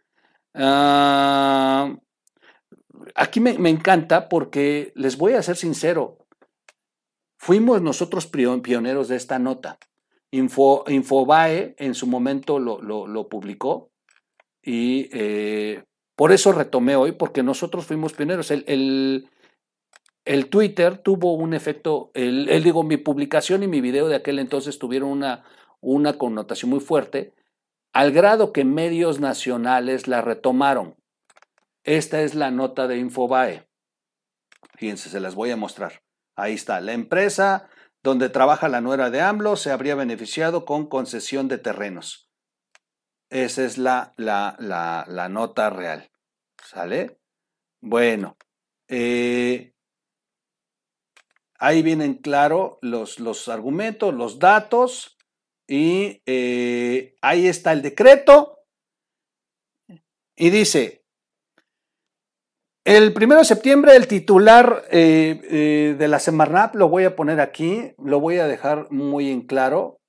Ah, 0.52 1.96
aquí 3.14 3.40
me, 3.40 3.70
encanta 3.70 4.28
porque 4.28 4.92
les 4.94 5.16
voy 5.16 5.32
a 5.32 5.42
ser 5.42 5.56
sincero, 5.56 6.18
fuimos 7.38 7.80
nosotros 7.80 8.26
pioneros 8.26 9.08
de 9.08 9.16
esta 9.16 9.38
nota. 9.38 9.78
Info, 10.32 10.84
Infobae 10.86 11.74
en 11.78 11.94
su 11.94 12.06
momento 12.06 12.58
lo, 12.58 13.28
publicó 13.30 13.90
y 14.62 15.08
eh, 15.12 15.82
por 16.14 16.32
eso 16.32 16.52
retomé 16.52 16.96
hoy, 16.96 17.12
porque 17.12 17.42
nosotros 17.42 17.86
fuimos 17.86 18.12
pioneros. 18.14 18.50
El, 18.50 19.30
Twitter 20.50 20.98
tuvo 20.98 21.34
un 21.34 21.54
efecto, 21.54 22.10
el, 22.14 22.46
digo, 22.62 22.82
mi 22.82 22.96
publicación 22.96 23.62
y 23.62 23.68
mi 23.68 23.80
video 23.80 24.08
de 24.08 24.16
aquel 24.16 24.40
entonces 24.40 24.78
tuvieron 24.78 25.10
una, 25.10 25.44
una 25.80 26.18
connotación 26.18 26.70
muy 26.70 26.80
fuerte, 26.80 27.32
al 27.92 28.12
grado 28.12 28.52
que 28.52 28.64
medios 28.64 29.20
nacionales 29.20 30.08
la 30.08 30.20
retomaron. 30.20 30.96
Esta 31.84 32.22
es 32.22 32.34
la 32.34 32.50
nota 32.50 32.88
de 32.88 32.98
Infobae. 32.98 33.68
Fíjense, 34.74 35.08
se 35.08 35.20
las 35.20 35.36
voy 35.36 35.52
a 35.52 35.56
mostrar. 35.56 36.02
Ahí 36.34 36.54
está. 36.54 36.80
La 36.80 36.92
empresa 36.92 37.68
donde 38.02 38.28
trabaja 38.28 38.68
la 38.68 38.80
nuera 38.80 39.10
de 39.10 39.20
AMLO 39.20 39.56
se 39.56 39.70
habría 39.70 39.94
beneficiado 39.94 40.64
con 40.64 40.88
concesión 40.88 41.48
de 41.48 41.58
terrenos. 41.58 42.30
Esa 43.30 43.64
es 43.64 43.78
la, 43.78 44.12
la, 44.16 44.56
la, 44.58 45.28
nota 45.28 45.70
real. 45.70 46.10
¿Sale? 46.62 47.18
Bueno, 47.80 48.36
eh, 48.88 49.72
ahí 51.58 51.82
vienen 51.82 52.14
claro 52.14 52.78
los, 52.82 53.20
los, 53.20 53.48
argumentos, 53.48 54.14
los 54.14 54.38
datos 54.38 55.16
y 55.66 56.22
eh, 56.26 57.16
ahí 57.20 57.48
está 57.48 57.72
el 57.72 57.82
decreto. 57.82 58.60
Y 60.36 60.50
dice, 60.50 61.04
el 62.84 63.12
primero 63.14 63.40
de 63.40 63.46
septiembre, 63.46 63.96
el 63.96 64.06
titular 64.06 64.84
eh, 64.90 65.40
eh, 65.50 65.96
de 65.98 66.08
la 66.08 66.18
Semarnap, 66.18 66.74
lo 66.74 66.88
voy 66.88 67.04
a 67.04 67.16
poner 67.16 67.40
aquí, 67.40 67.94
lo 67.98 68.20
voy 68.20 68.36
a 68.38 68.46
dejar 68.46 68.90
muy 68.90 69.30
en 69.30 69.42
claro. 69.42 70.00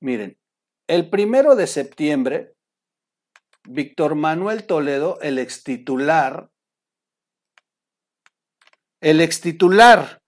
Miren, 0.00 0.38
el 0.86 1.10
primero 1.10 1.56
de 1.56 1.66
septiembre, 1.66 2.54
Víctor 3.66 4.14
Manuel 4.14 4.66
Toledo, 4.66 5.18
el 5.20 5.38
extitular, 5.38 6.50
el 9.04 9.20
extitular 9.20 10.20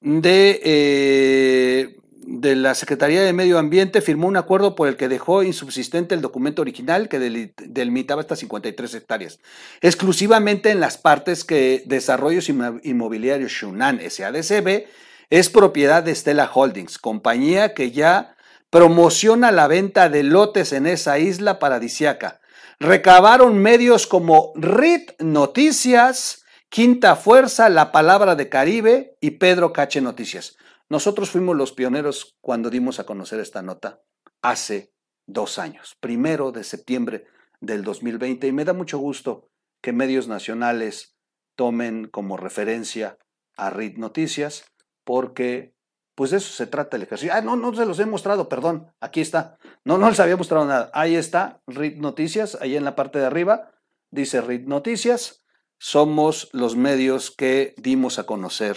de 0.00 1.96
de 2.30 2.54
la 2.54 2.76
Secretaría 2.76 3.22
de 3.22 3.32
Medio 3.32 3.58
Ambiente 3.58 4.00
firmó 4.00 4.28
un 4.28 4.36
acuerdo 4.36 4.76
por 4.76 4.86
el 4.86 4.96
que 4.96 5.08
dejó 5.08 5.42
insubsistente 5.42 6.14
el 6.14 6.20
documento 6.20 6.62
original 6.62 7.08
que 7.08 7.18
delimitaba 7.18 8.22
estas 8.22 8.38
53 8.38 8.94
hectáreas, 8.94 9.40
exclusivamente 9.80 10.70
en 10.70 10.78
las 10.78 10.96
partes 10.96 11.44
que 11.44 11.82
Desarrollos 11.86 12.48
Inmobiliarios 12.48 13.50
Shunan 13.50 14.00
SADCB 14.08 14.84
es 15.28 15.48
propiedad 15.48 16.04
de 16.04 16.14
Stella 16.14 16.48
Holdings, 16.52 16.98
compañía 16.98 17.74
que 17.74 17.90
ya 17.90 18.36
promociona 18.70 19.50
la 19.50 19.66
venta 19.66 20.08
de 20.08 20.22
lotes 20.22 20.72
en 20.72 20.86
esa 20.86 21.18
isla 21.18 21.58
paradisiaca. 21.58 22.40
Recabaron 22.78 23.58
medios 23.58 24.06
como 24.06 24.52
RIT 24.54 25.20
Noticias, 25.20 26.39
Quinta 26.72 27.16
Fuerza, 27.16 27.68
La 27.68 27.90
Palabra 27.90 28.36
de 28.36 28.48
Caribe 28.48 29.16
y 29.20 29.32
Pedro 29.32 29.72
Cache 29.72 30.00
Noticias. 30.00 30.56
Nosotros 30.88 31.28
fuimos 31.28 31.56
los 31.56 31.72
pioneros 31.72 32.36
cuando 32.40 32.70
dimos 32.70 33.00
a 33.00 33.04
conocer 33.04 33.40
esta 33.40 33.60
nota 33.60 34.02
hace 34.40 34.92
dos 35.26 35.58
años, 35.58 35.96
primero 35.98 36.52
de 36.52 36.62
septiembre 36.62 37.26
del 37.60 37.82
2020, 37.82 38.46
y 38.46 38.52
me 38.52 38.64
da 38.64 38.72
mucho 38.72 38.98
gusto 38.98 39.48
que 39.82 39.92
medios 39.92 40.28
nacionales 40.28 41.16
tomen 41.56 42.06
como 42.06 42.36
referencia 42.36 43.18
a 43.56 43.70
RIT 43.70 43.98
Noticias, 43.98 44.70
porque 45.02 45.74
pues 46.14 46.30
de 46.30 46.36
eso 46.36 46.52
se 46.52 46.68
trata 46.68 46.96
el 46.96 47.02
ejercicio. 47.02 47.34
Ah, 47.34 47.40
no, 47.40 47.56
no 47.56 47.74
se 47.74 47.84
los 47.84 47.98
he 47.98 48.06
mostrado, 48.06 48.48
perdón, 48.48 48.92
aquí 49.00 49.20
está. 49.20 49.58
No, 49.84 49.98
no 49.98 50.08
les 50.08 50.20
había 50.20 50.36
mostrado 50.36 50.66
nada. 50.66 50.88
Ahí 50.94 51.16
está, 51.16 51.62
RIT 51.66 51.96
Noticias, 51.96 52.56
ahí 52.60 52.76
en 52.76 52.84
la 52.84 52.94
parte 52.94 53.18
de 53.18 53.26
arriba, 53.26 53.72
dice 54.12 54.40
RIT 54.40 54.68
Noticias. 54.68 55.39
Somos 55.82 56.50
los 56.52 56.76
medios 56.76 57.30
que 57.30 57.72
dimos 57.78 58.18
a 58.18 58.24
conocer 58.24 58.76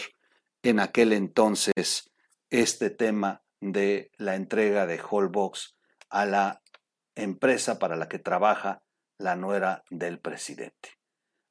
en 0.62 0.80
aquel 0.80 1.12
entonces 1.12 2.10
este 2.50 2.90
tema 2.92 3.44
de 3.60 4.10
la 4.18 4.36
entrega 4.36 4.88
de 4.88 5.02
Holbox 5.02 5.76
a 6.10 6.26
la 6.26 6.62
empresa 7.14 7.78
para 7.78 7.98
la 7.98 8.08
que 8.08 8.20
trabaja 8.20 8.84
la 9.18 9.36
nuera 9.36 9.84
del 9.90 10.18
presidente. 10.18 10.98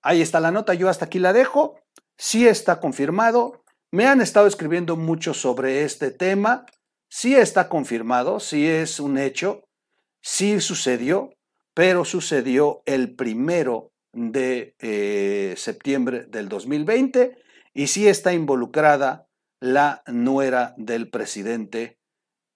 Ahí 0.00 0.22
está 0.22 0.40
la 0.40 0.52
nota, 0.52 0.72
yo 0.72 0.88
hasta 0.88 1.04
aquí 1.04 1.18
la 1.18 1.34
dejo. 1.34 1.78
Sí 2.16 2.48
está 2.48 2.80
confirmado. 2.80 3.62
Me 3.90 4.06
han 4.06 4.22
estado 4.22 4.46
escribiendo 4.46 4.96
mucho 4.96 5.34
sobre 5.34 5.84
este 5.84 6.10
tema. 6.10 6.64
Sí 7.10 7.36
está 7.36 7.68
confirmado, 7.68 8.40
sí 8.40 8.66
es 8.66 8.98
un 8.98 9.18
hecho, 9.18 9.68
sí 10.22 10.62
sucedió, 10.62 11.28
pero 11.74 12.06
sucedió 12.06 12.82
el 12.86 13.14
primero 13.14 13.91
de 14.12 14.76
eh, 14.78 15.54
septiembre 15.56 16.26
del 16.28 16.48
2020 16.48 17.36
y 17.74 17.86
sí 17.86 18.08
está 18.08 18.32
involucrada 18.32 19.26
la 19.60 20.02
nuera 20.06 20.74
del 20.76 21.08
presidente, 21.08 21.98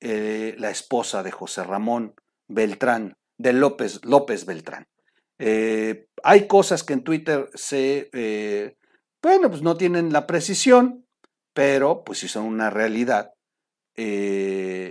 eh, 0.00 0.54
la 0.58 0.70
esposa 0.70 1.22
de 1.22 1.30
José 1.30 1.64
Ramón 1.64 2.14
Beltrán, 2.48 3.16
de 3.38 3.52
López, 3.52 4.04
López 4.04 4.44
Beltrán. 4.44 4.86
Eh, 5.38 6.08
hay 6.22 6.46
cosas 6.46 6.82
que 6.82 6.94
en 6.94 7.04
Twitter 7.04 7.48
se, 7.54 8.76
bueno, 9.22 9.50
pues 9.50 9.62
no 9.62 9.76
tienen 9.76 10.12
la 10.12 10.26
precisión, 10.26 11.06
pero 11.54 12.04
pues 12.04 12.18
si 12.18 12.28
son 12.28 12.44
una 12.44 12.70
realidad, 12.70 13.32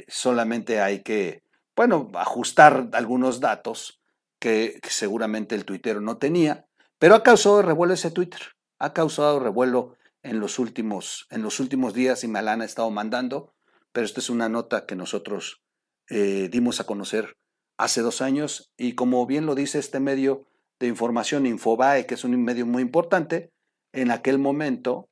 solamente 0.07 0.79
hay 0.79 1.03
que, 1.03 1.43
bueno, 1.75 2.09
ajustar 2.15 2.89
algunos 2.93 3.39
datos 3.39 3.99
que, 4.39 4.79
seguramente 4.87 5.55
el 5.55 5.65
tuitero 5.65 6.01
no 6.01 6.17
tenía, 6.17 6.65
pero 6.99 7.15
ha 7.15 7.23
causado 7.23 7.61
revuelo 7.61 7.93
ese 7.93 8.11
Twitter, 8.11 8.41
ha 8.79 8.93
causado 8.93 9.39
revuelo 9.39 9.95
en 10.23 10.39
los 10.39 10.59
últimos, 10.59 11.27
en 11.29 11.43
los 11.43 11.59
últimos 11.59 11.93
días 11.93 12.23
y 12.23 12.27
me 12.27 12.41
la 12.41 12.53
han 12.53 12.61
estado 12.61 12.89
mandando, 12.89 13.53
pero 13.91 14.05
esta 14.05 14.19
es 14.19 14.29
una 14.29 14.49
nota 14.49 14.85
que 14.85 14.95
nosotros 14.95 15.61
eh, 16.09 16.49
dimos 16.51 16.79
a 16.79 16.85
conocer 16.85 17.37
hace 17.77 18.01
dos 18.01 18.21
años 18.21 18.71
y 18.77 18.95
como 18.95 19.25
bien 19.25 19.45
lo 19.45 19.55
dice 19.55 19.79
este 19.79 19.99
medio 19.99 20.47
de 20.79 20.87
información 20.87 21.45
Infobae, 21.45 22.05
que 22.05 22.15
es 22.15 22.23
un 22.23 22.43
medio 22.43 22.65
muy 22.65 22.81
importante, 22.81 23.51
en 23.93 24.11
aquel 24.11 24.39
momento 24.39 25.09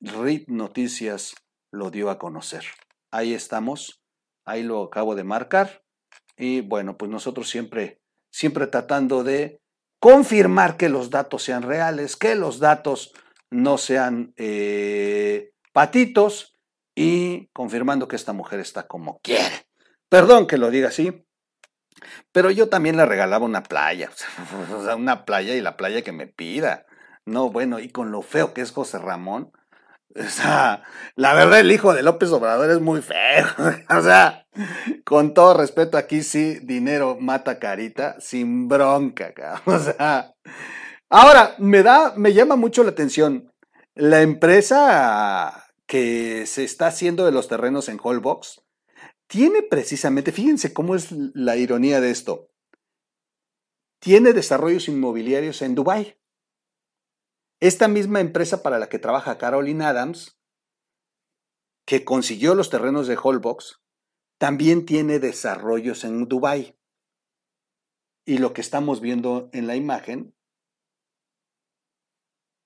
RIT 0.00 0.48
Noticias 0.48 1.34
lo 1.72 1.90
dio 1.90 2.10
a 2.10 2.18
conocer. 2.18 2.64
Ahí 3.10 3.34
estamos, 3.34 4.02
ahí 4.44 4.62
lo 4.62 4.84
acabo 4.84 5.14
de 5.14 5.24
marcar 5.24 5.82
y 6.36 6.60
bueno, 6.60 6.96
pues 6.96 7.10
nosotros 7.10 7.48
siempre, 7.48 8.00
siempre 8.36 8.66
tratando 8.66 9.24
de 9.24 9.62
confirmar 9.98 10.76
que 10.76 10.90
los 10.90 11.08
datos 11.08 11.42
sean 11.42 11.62
reales, 11.62 12.16
que 12.16 12.34
los 12.34 12.58
datos 12.58 13.14
no 13.50 13.78
sean 13.78 14.34
eh, 14.36 15.52
patitos 15.72 16.54
y 16.94 17.46
confirmando 17.54 18.08
que 18.08 18.16
esta 18.16 18.34
mujer 18.34 18.60
está 18.60 18.86
como 18.86 19.20
quiere. 19.20 19.66
Perdón 20.10 20.46
que 20.46 20.58
lo 20.58 20.70
diga 20.70 20.88
así, 20.88 21.26
pero 22.30 22.50
yo 22.50 22.68
también 22.68 22.98
le 22.98 23.06
regalaba 23.06 23.46
una 23.46 23.62
playa, 23.62 24.10
una 24.98 25.24
playa 25.24 25.54
y 25.54 25.62
la 25.62 25.78
playa 25.78 26.02
que 26.02 26.12
me 26.12 26.26
pida. 26.26 26.84
No, 27.24 27.48
bueno, 27.48 27.78
y 27.78 27.88
con 27.88 28.10
lo 28.10 28.20
feo 28.20 28.52
que 28.52 28.60
es 28.60 28.70
José 28.70 28.98
Ramón, 28.98 29.50
o 30.14 30.28
sea, 30.28 30.82
la 31.14 31.34
verdad 31.34 31.60
el 31.60 31.72
hijo 31.72 31.94
de 31.94 32.02
López 32.02 32.30
Obrador 32.30 32.70
es 32.70 32.80
muy 32.80 33.02
feo. 33.02 33.46
O 33.88 34.02
sea, 34.02 34.46
con 35.04 35.34
todo 35.34 35.54
respeto, 35.54 35.98
aquí 35.98 36.22
sí, 36.22 36.58
dinero 36.62 37.16
mata 37.20 37.58
carita, 37.58 38.16
sin 38.20 38.68
bronca, 38.68 39.32
O 39.66 39.78
sea, 39.78 40.34
Ahora, 41.08 41.54
me 41.58 41.82
da, 41.82 42.14
me 42.16 42.32
llama 42.32 42.56
mucho 42.56 42.82
la 42.82 42.90
atención. 42.90 43.52
La 43.94 44.22
empresa 44.22 45.72
que 45.86 46.46
se 46.46 46.64
está 46.64 46.88
haciendo 46.88 47.24
de 47.24 47.32
los 47.32 47.46
terrenos 47.48 47.88
en 47.88 48.00
Holbox 48.02 48.62
tiene 49.28 49.62
precisamente, 49.62 50.32
fíjense 50.32 50.72
cómo 50.72 50.96
es 50.96 51.12
la 51.12 51.56
ironía 51.56 52.00
de 52.00 52.10
esto. 52.10 52.48
Tiene 54.00 54.32
desarrollos 54.32 54.88
inmobiliarios 54.88 55.62
en 55.62 55.74
Dubai. 55.74 56.18
Esta 57.60 57.88
misma 57.88 58.20
empresa 58.20 58.62
para 58.62 58.78
la 58.78 58.88
que 58.88 58.98
trabaja 58.98 59.38
Caroline 59.38 59.84
Adams, 59.84 60.38
que 61.86 62.04
consiguió 62.04 62.54
los 62.54 62.68
terrenos 62.68 63.06
de 63.06 63.18
Holbox, 63.22 63.80
también 64.38 64.84
tiene 64.84 65.18
desarrollos 65.18 66.04
en 66.04 66.28
Dubai. 66.28 66.78
Y 68.26 68.38
lo 68.38 68.52
que 68.52 68.60
estamos 68.60 69.00
viendo 69.00 69.48
en 69.52 69.66
la 69.66 69.76
imagen 69.76 70.34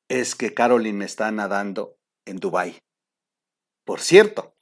es 0.08 0.34
que 0.34 0.54
Caroline 0.54 1.04
está 1.04 1.30
nadando 1.30 1.98
en 2.26 2.38
Dubai. 2.38 2.82
Por 3.84 4.00
cierto, 4.00 4.56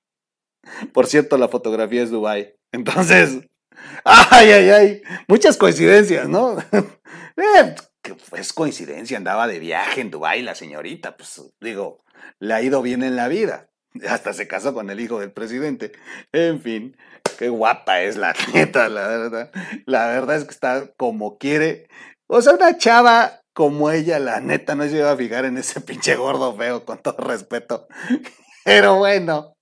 por 0.93 1.07
cierto, 1.07 1.39
la 1.39 1.49
fotografía 1.49 2.03
es 2.03 2.11
Dubai. 2.11 2.55
Entonces, 2.73 3.49
ay, 4.05 4.51
ay, 4.51 4.71
ay, 4.71 5.03
muchas 5.29 5.57
coincidencias, 5.57 6.29
¿no? 6.29 6.59
eh, 7.37 7.75
es 8.37 8.53
coincidencia, 8.53 9.17
andaba 9.17 9.47
de 9.47 9.59
viaje 9.59 10.01
en 10.01 10.11
Dubai 10.11 10.43
la 10.43 10.55
señorita, 10.55 11.17
pues 11.17 11.43
digo, 11.61 12.05
le 12.39 12.55
ha 12.55 12.63
ido 12.63 12.83
bien 12.83 13.03
en 13.03 13.17
la 13.17 13.29
vida. 13.29 13.69
Hasta 14.09 14.33
se 14.33 14.47
casó 14.47 14.75
con 14.75 14.91
el 14.91 15.01
hijo 15.01 15.21
del 15.21 15.33
presidente. 15.33 15.93
En 16.33 16.61
fin, 16.61 16.97
qué 17.39 17.49
guapa 17.49 18.03
es 18.03 18.17
la 18.17 18.35
neta, 18.55 18.89
la 18.89 19.09
verdad. 19.09 19.51
La 19.87 20.07
verdad 20.07 20.37
es 20.37 20.45
que 20.45 20.51
está 20.51 20.93
como 20.97 21.39
quiere. 21.39 21.89
O 22.27 22.43
sea, 22.43 22.55
una 22.55 22.77
chava 22.77 23.41
como 23.55 23.91
ella, 23.91 24.21
la 24.21 24.41
neta, 24.41 24.77
no 24.77 24.85
se 24.85 24.99
iba 24.99 25.11
a 25.11 25.17
fijar 25.17 25.45
en 25.45 25.59
ese 25.59 25.81
pinche 25.83 26.15
gordo 26.15 26.57
feo, 26.57 26.85
con 26.85 26.99
todo 26.99 27.17
respeto. 27.17 27.89
Pero 28.65 28.97
bueno, 28.97 29.57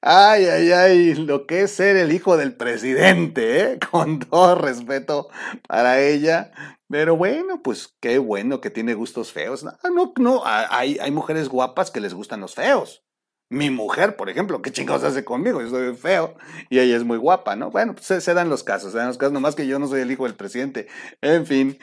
ay, 0.00 0.46
ay, 0.46 0.72
ay, 0.72 1.14
lo 1.14 1.46
que 1.46 1.62
es 1.62 1.72
ser 1.72 1.96
el 1.96 2.12
hijo 2.12 2.36
del 2.36 2.56
presidente, 2.56 3.60
¿eh? 3.60 3.78
con 3.90 4.20
todo 4.20 4.54
respeto 4.54 5.28
para 5.68 6.00
ella. 6.00 6.52
Pero 6.88 7.16
bueno, 7.16 7.62
pues 7.62 7.94
qué 8.00 8.18
bueno 8.18 8.60
que 8.60 8.70
tiene 8.70 8.94
gustos 8.94 9.32
feos. 9.32 9.64
No, 9.64 9.72
no, 9.92 10.12
no 10.18 10.42
hay, 10.44 10.98
hay 11.00 11.10
mujeres 11.10 11.48
guapas 11.48 11.90
que 11.90 12.00
les 12.00 12.14
gustan 12.14 12.40
los 12.40 12.54
feos. 12.54 13.06
Mi 13.48 13.70
mujer, 13.70 14.16
por 14.16 14.28
ejemplo, 14.28 14.60
¿qué 14.60 14.72
chingados 14.72 15.04
hace 15.04 15.24
conmigo? 15.24 15.60
Yo 15.60 15.68
soy 15.68 15.94
feo 15.94 16.34
y 16.68 16.80
ella 16.80 16.96
es 16.96 17.04
muy 17.04 17.16
guapa, 17.16 17.54
¿no? 17.54 17.70
Bueno, 17.70 17.94
pues 17.94 18.06
se, 18.24 18.34
dan 18.34 18.48
los 18.48 18.64
casos, 18.64 18.90
se 18.90 18.98
dan 18.98 19.06
los 19.06 19.18
casos, 19.18 19.32
nomás 19.32 19.54
que 19.54 19.68
yo 19.68 19.78
no 19.78 19.86
soy 19.86 20.00
el 20.00 20.10
hijo 20.10 20.24
del 20.24 20.34
presidente. 20.34 20.88
En 21.20 21.46
fin, 21.46 21.78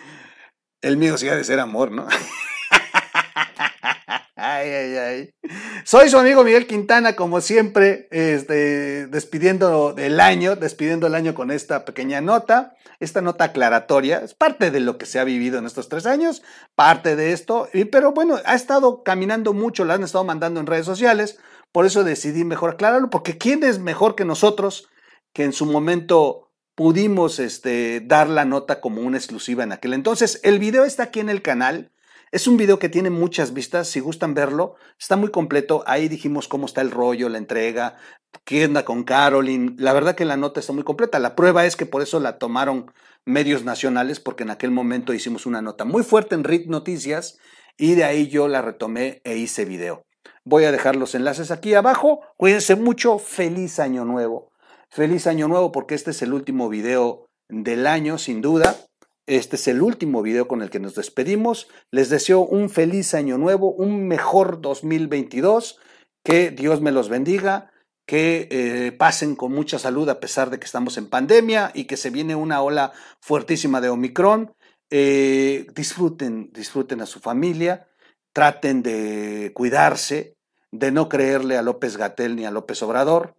el 0.81 0.97
mío 0.97 1.17
sí 1.17 1.29
ha 1.29 1.35
de 1.35 1.43
ser 1.45 1.61
amor, 1.61 1.91
¿no? 1.91 2.05
Ay, 4.45 4.69
ay, 4.71 4.97
ay. 4.97 5.29
Soy 5.85 6.09
su 6.09 6.17
amigo 6.17 6.43
Miguel 6.43 6.67
Quintana, 6.67 7.15
como 7.15 7.39
siempre, 7.39 8.09
este, 8.11 9.07
despidiendo 9.07 9.95
el 9.97 10.19
año, 10.19 10.57
despidiendo 10.57 11.07
el 11.07 11.15
año 11.15 11.33
con 11.33 11.49
esta 11.49 11.85
pequeña 11.85 12.19
nota, 12.19 12.73
esta 12.99 13.21
nota 13.21 13.45
aclaratoria. 13.45 14.17
Es 14.17 14.33
parte 14.33 14.69
de 14.69 14.81
lo 14.81 14.97
que 14.97 15.05
se 15.05 15.17
ha 15.17 15.23
vivido 15.23 15.59
en 15.59 15.65
estos 15.65 15.87
tres 15.87 16.05
años, 16.05 16.43
parte 16.75 17.15
de 17.15 17.31
esto, 17.31 17.69
pero 17.89 18.11
bueno, 18.11 18.37
ha 18.43 18.53
estado 18.53 19.01
caminando 19.01 19.53
mucho, 19.53 19.85
la 19.85 19.93
han 19.93 20.03
estado 20.03 20.25
mandando 20.25 20.59
en 20.59 20.67
redes 20.67 20.85
sociales, 20.85 21.39
por 21.71 21.85
eso 21.85 22.03
decidí 22.03 22.43
mejor 22.43 22.71
aclararlo, 22.71 23.09
porque 23.09 23.37
¿quién 23.37 23.63
es 23.63 23.79
mejor 23.79 24.15
que 24.15 24.25
nosotros 24.25 24.89
que 25.31 25.45
en 25.45 25.53
su 25.53 25.65
momento 25.65 26.51
pudimos 26.75 27.39
este, 27.39 28.01
dar 28.01 28.27
la 28.27 28.43
nota 28.43 28.81
como 28.81 29.03
una 29.03 29.17
exclusiva 29.17 29.63
en 29.63 29.71
aquel 29.71 29.93
entonces? 29.93 30.41
El 30.43 30.59
video 30.59 30.83
está 30.83 31.03
aquí 31.03 31.21
en 31.21 31.29
el 31.29 31.41
canal. 31.41 31.92
Es 32.33 32.47
un 32.47 32.57
video 32.57 32.79
que 32.79 32.89
tiene 32.89 33.11
muchas 33.11 33.53
vistas, 33.53 33.87
si 33.87 33.99
gustan 33.99 34.33
verlo, 34.33 34.73
está 34.99 35.15
muy 35.15 35.29
completo. 35.29 35.83
Ahí 35.85 36.07
dijimos 36.07 36.47
cómo 36.47 36.65
está 36.65 36.81
el 36.81 36.89
rollo, 36.89 37.29
la 37.29 37.37
entrega, 37.37 37.95
qué 38.43 38.65
onda 38.65 38.83
con 38.83 39.03
Caroline. 39.03 39.75
La 39.77 39.93
verdad 39.93 40.15
que 40.15 40.25
la 40.25 40.35
nota 40.35 40.59
está 40.59 40.73
muy 40.73 40.81
completa. 40.81 41.19
La 41.19 41.35
prueba 41.35 41.67
es 41.67 41.75
que 41.75 41.85
por 41.85 42.01
eso 42.01 42.19
la 42.19 42.39
tomaron 42.39 42.91
medios 43.23 43.63
nacionales, 43.65 44.19
porque 44.19 44.41
en 44.41 44.49
aquel 44.49 44.71
momento 44.71 45.13
hicimos 45.13 45.45
una 45.45 45.61
nota 45.61 45.85
muy 45.85 46.01
fuerte 46.01 46.33
en 46.33 46.43
RIT 46.43 46.65
Noticias 46.69 47.37
y 47.77 47.93
de 47.93 48.03
ahí 48.03 48.29
yo 48.29 48.47
la 48.47 48.63
retomé 48.63 49.21
e 49.25 49.37
hice 49.37 49.63
video. 49.63 50.03
Voy 50.43 50.63
a 50.63 50.71
dejar 50.71 50.95
los 50.95 51.13
enlaces 51.13 51.51
aquí 51.51 51.75
abajo. 51.75 52.21
Cuídense 52.35 52.75
mucho. 52.75 53.19
Feliz 53.19 53.77
año 53.77 54.05
nuevo. 54.05 54.51
Feliz 54.89 55.27
año 55.27 55.47
nuevo 55.47 55.71
porque 55.71 55.93
este 55.93 56.09
es 56.09 56.23
el 56.23 56.33
último 56.33 56.67
video 56.67 57.27
del 57.47 57.85
año, 57.85 58.17
sin 58.17 58.41
duda. 58.41 58.75
Este 59.25 59.55
es 59.55 59.67
el 59.67 59.81
último 59.81 60.21
video 60.21 60.47
con 60.47 60.61
el 60.61 60.69
que 60.69 60.79
nos 60.79 60.95
despedimos. 60.95 61.67
Les 61.91 62.09
deseo 62.09 62.41
un 62.41 62.69
feliz 62.69 63.13
año 63.13 63.37
nuevo, 63.37 63.71
un 63.71 64.07
mejor 64.07 64.61
2022. 64.61 65.79
Que 66.23 66.51
Dios 66.51 66.81
me 66.81 66.91
los 66.91 67.09
bendiga. 67.09 67.71
Que 68.05 68.49
eh, 68.51 68.91
pasen 68.91 69.35
con 69.35 69.53
mucha 69.53 69.79
salud 69.79 70.09
a 70.09 70.19
pesar 70.19 70.49
de 70.49 70.59
que 70.59 70.65
estamos 70.65 70.97
en 70.97 71.09
pandemia 71.09 71.71
y 71.73 71.85
que 71.85 71.95
se 71.95 72.09
viene 72.09 72.35
una 72.35 72.61
ola 72.61 72.91
fuertísima 73.21 73.79
de 73.79 73.89
Omicron. 73.89 74.53
Eh, 74.89 75.67
disfruten, 75.73 76.51
disfruten 76.51 77.01
a 77.01 77.05
su 77.05 77.19
familia 77.19 77.87
traten 78.33 78.81
de 78.81 79.51
cuidarse, 79.53 80.35
de 80.71 80.91
no 80.91 81.07
creerle 81.07 81.57
a 81.57 81.61
López 81.61 81.97
Gatel 81.97 82.35
ni 82.35 82.45
a 82.45 82.51
López 82.51 82.81
Obrador 82.81 83.35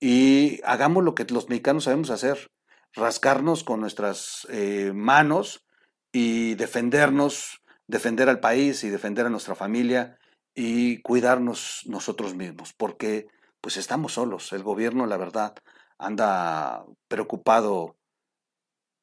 y 0.00 0.60
hagamos 0.64 1.04
lo 1.04 1.14
que 1.14 1.24
los 1.24 1.48
mexicanos 1.48 1.84
sabemos 1.84 2.10
hacer, 2.10 2.48
rascarnos 2.94 3.64
con 3.64 3.80
nuestras 3.80 4.46
eh, 4.50 4.92
manos 4.94 5.64
y 6.12 6.54
defendernos, 6.54 7.62
defender 7.86 8.28
al 8.28 8.40
país 8.40 8.84
y 8.84 8.90
defender 8.90 9.26
a 9.26 9.30
nuestra 9.30 9.54
familia 9.54 10.18
y 10.54 11.02
cuidarnos 11.02 11.82
nosotros 11.84 12.34
mismos, 12.34 12.72
porque 12.72 13.26
pues 13.60 13.76
estamos 13.76 14.14
solos. 14.14 14.52
El 14.52 14.62
gobierno, 14.62 15.06
la 15.06 15.18
verdad, 15.18 15.54
anda 15.98 16.84
preocupado 17.08 17.96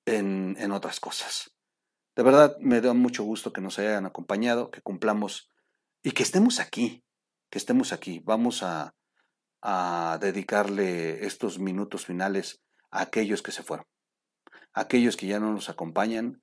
en, 0.06 0.56
en 0.60 0.72
otras 0.72 1.00
cosas. 1.00 1.52
De 2.16 2.24
verdad, 2.24 2.58
me 2.60 2.82
da 2.82 2.94
mucho 2.94 3.24
gusto 3.24 3.54
que 3.54 3.62
nos 3.62 3.78
hayan 3.80 4.06
acompañado, 4.06 4.72
que 4.72 4.82
cumplamos 4.82 5.50
y 6.04 6.12
que 6.12 6.24
estemos 6.24 6.60
aquí, 6.60 7.04
que 7.50 7.58
estemos 7.58 7.94
aquí. 7.94 8.22
Vamos 8.24 8.64
a, 8.64 8.96
a 9.62 10.18
dedicarle 10.20 11.26
estos 11.26 11.60
minutos 11.60 12.06
finales 12.06 12.63
a 12.94 13.02
aquellos 13.02 13.42
que 13.42 13.52
se 13.52 13.64
fueron, 13.64 13.86
aquellos 14.72 15.18
que 15.18 15.28
ya 15.28 15.40
no 15.40 15.52
nos 15.52 15.70
acompañan 15.70 16.42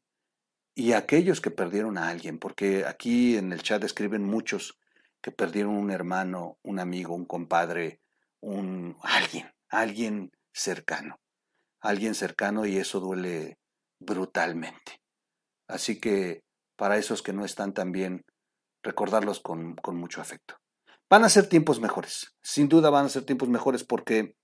y 0.75 0.93
aquellos 0.93 1.41
que 1.41 1.51
perdieron 1.51 1.97
a 1.97 2.09
alguien, 2.09 2.39
porque 2.39 2.85
aquí 2.85 3.37
en 3.37 3.53
el 3.53 3.63
chat 3.63 3.83
escriben 3.85 4.25
muchos 4.25 4.79
que 5.23 5.31
perdieron 5.31 5.75
un 5.75 5.91
hermano, 5.91 6.59
un 6.63 6.81
amigo, 6.81 7.15
un 7.15 7.25
compadre, 7.25 8.01
un 8.41 8.97
alguien, 9.03 9.53
alguien 9.69 10.33
cercano, 10.53 11.21
alguien 11.81 12.15
cercano 12.15 12.67
y 12.67 12.79
eso 12.79 12.99
duele 12.99 13.59
brutalmente. 14.01 15.01
Así 15.69 16.01
que 16.01 16.43
para 16.77 16.97
esos 16.97 17.23
que 17.23 17.33
no 17.33 17.45
están 17.45 17.75
tan 17.75 17.93
bien, 17.93 18.25
recordarlos 18.83 19.41
con, 19.41 19.77
mucho 19.93 20.21
afecto. 20.21 20.57
Van 21.09 21.25
a 21.25 21.29
ser 21.29 21.49
tiempos 21.49 21.81
mejores, 21.81 22.35
sin 22.43 22.69
duda 22.69 22.91
van 22.91 23.07
a 23.07 23.11
ser 23.11 23.25
tiempos 23.25 23.49
mejores 23.49 23.85
porque 23.85 24.35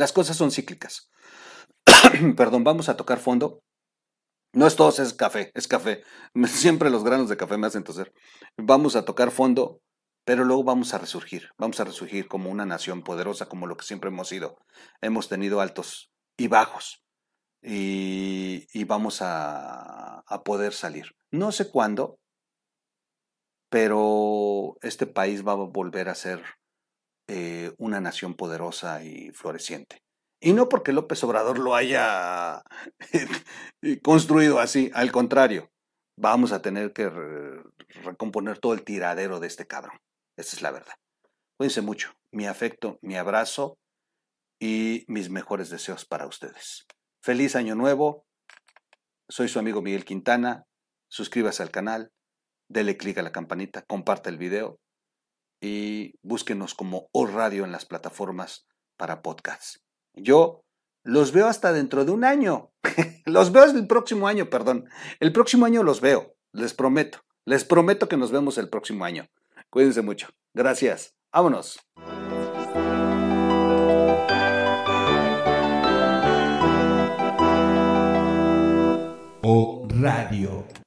las 0.00 0.14
cosas 0.14 0.38
son 0.38 0.50
cíclicas. 0.50 1.10
Perdón, 2.36 2.64
vamos 2.64 2.88
a 2.88 2.96
tocar 2.96 3.18
fondo. 3.18 3.60
No 4.54 4.66
es 4.66 4.74
todo, 4.74 4.88
es 4.88 5.12
café, 5.12 5.52
es 5.54 5.68
café. 5.68 6.02
Siempre 6.46 6.88
los 6.88 7.04
granos 7.04 7.28
de 7.28 7.36
café 7.36 7.58
me 7.58 7.66
hacen 7.66 7.84
toser. 7.84 8.10
Vamos 8.56 8.96
a 8.96 9.04
tocar 9.04 9.30
fondo, 9.30 9.82
pero 10.24 10.44
luego 10.44 10.64
vamos 10.64 10.94
a 10.94 10.98
resurgir. 10.98 11.50
Vamos 11.58 11.80
a 11.80 11.84
resurgir 11.84 12.28
como 12.28 12.50
una 12.50 12.64
nación 12.64 13.02
poderosa, 13.02 13.46
como 13.50 13.66
lo 13.66 13.76
que 13.76 13.84
siempre 13.84 14.08
hemos 14.08 14.28
sido. 14.28 14.56
Hemos 15.02 15.28
tenido 15.28 15.60
altos 15.60 16.10
y 16.38 16.48
bajos, 16.48 17.04
y, 17.62 18.84
vamos 18.84 19.18
a, 19.20 20.24
poder 20.46 20.72
salir. 20.72 21.14
No 21.30 21.52
sé 21.52 21.70
cuándo, 21.70 22.18
pero 23.68 24.78
este 24.80 25.06
país 25.06 25.46
va 25.46 25.52
a 25.52 25.56
volver 25.56 26.08
a 26.08 26.14
ser 26.14 26.42
eh, 27.32 27.72
una 27.78 28.00
nación 28.00 28.34
poderosa 28.34 29.04
y 29.04 29.30
floreciente. 29.30 30.02
Y 30.40 30.52
no 30.52 30.68
porque 30.68 30.92
López 30.92 31.22
Obrador 31.22 31.60
lo 31.60 31.76
haya 31.76 32.64
construido 34.02 34.58
así, 34.58 34.90
al 34.94 35.12
contrario, 35.12 35.70
vamos 36.18 36.50
a 36.50 36.60
tener 36.60 36.92
que 36.92 37.08
recomponer 38.02 38.58
todo 38.58 38.74
el 38.74 38.82
tiradero 38.82 39.38
de 39.38 39.46
este 39.46 39.64
cabrón. 39.64 39.96
Esa 40.36 40.56
es 40.56 40.62
la 40.62 40.72
verdad. 40.72 40.94
Cuídense 41.56 41.82
mucho. 41.82 42.14
Mi 42.32 42.48
afecto, 42.48 42.98
mi 43.00 43.16
abrazo 43.16 43.78
y 44.58 45.04
mis 45.06 45.30
mejores 45.30 45.70
deseos 45.70 46.04
para 46.04 46.26
ustedes. 46.26 46.84
Feliz 47.22 47.54
año 47.54 47.76
nuevo. 47.76 48.24
Soy 49.28 49.46
su 49.46 49.60
amigo 49.60 49.82
Miguel 49.82 50.04
Quintana. 50.04 50.64
Suscríbase 51.08 51.62
al 51.62 51.70
canal, 51.70 52.10
dele 52.68 52.96
clic 52.96 53.18
a 53.18 53.22
la 53.22 53.30
campanita, 53.30 53.82
comparte 53.82 54.30
el 54.30 54.38
video 54.38 54.80
y 55.60 56.14
búsquenos 56.22 56.74
como 56.74 57.08
O 57.12 57.26
Radio 57.26 57.64
en 57.64 57.72
las 57.72 57.86
plataformas 57.86 58.66
para 58.96 59.22
podcasts. 59.22 59.82
Yo 60.14 60.64
los 61.02 61.32
veo 61.32 61.46
hasta 61.46 61.72
dentro 61.72 62.04
de 62.04 62.12
un 62.12 62.24
año. 62.24 62.72
los 63.26 63.52
veo 63.52 63.64
el 63.64 63.86
próximo 63.86 64.28
año, 64.28 64.50
perdón. 64.50 64.88
El 65.18 65.32
próximo 65.32 65.66
año 65.66 65.82
los 65.82 66.00
veo, 66.00 66.34
les 66.52 66.74
prometo. 66.74 67.20
Les 67.44 67.64
prometo 67.64 68.08
que 68.08 68.16
nos 68.16 68.30
vemos 68.30 68.58
el 68.58 68.68
próximo 68.68 69.04
año. 69.04 69.28
Cuídense 69.70 70.02
mucho. 70.02 70.28
Gracias. 70.54 71.14
Vámonos. 71.32 71.78
o 79.42 79.86
radio. 79.88 80.79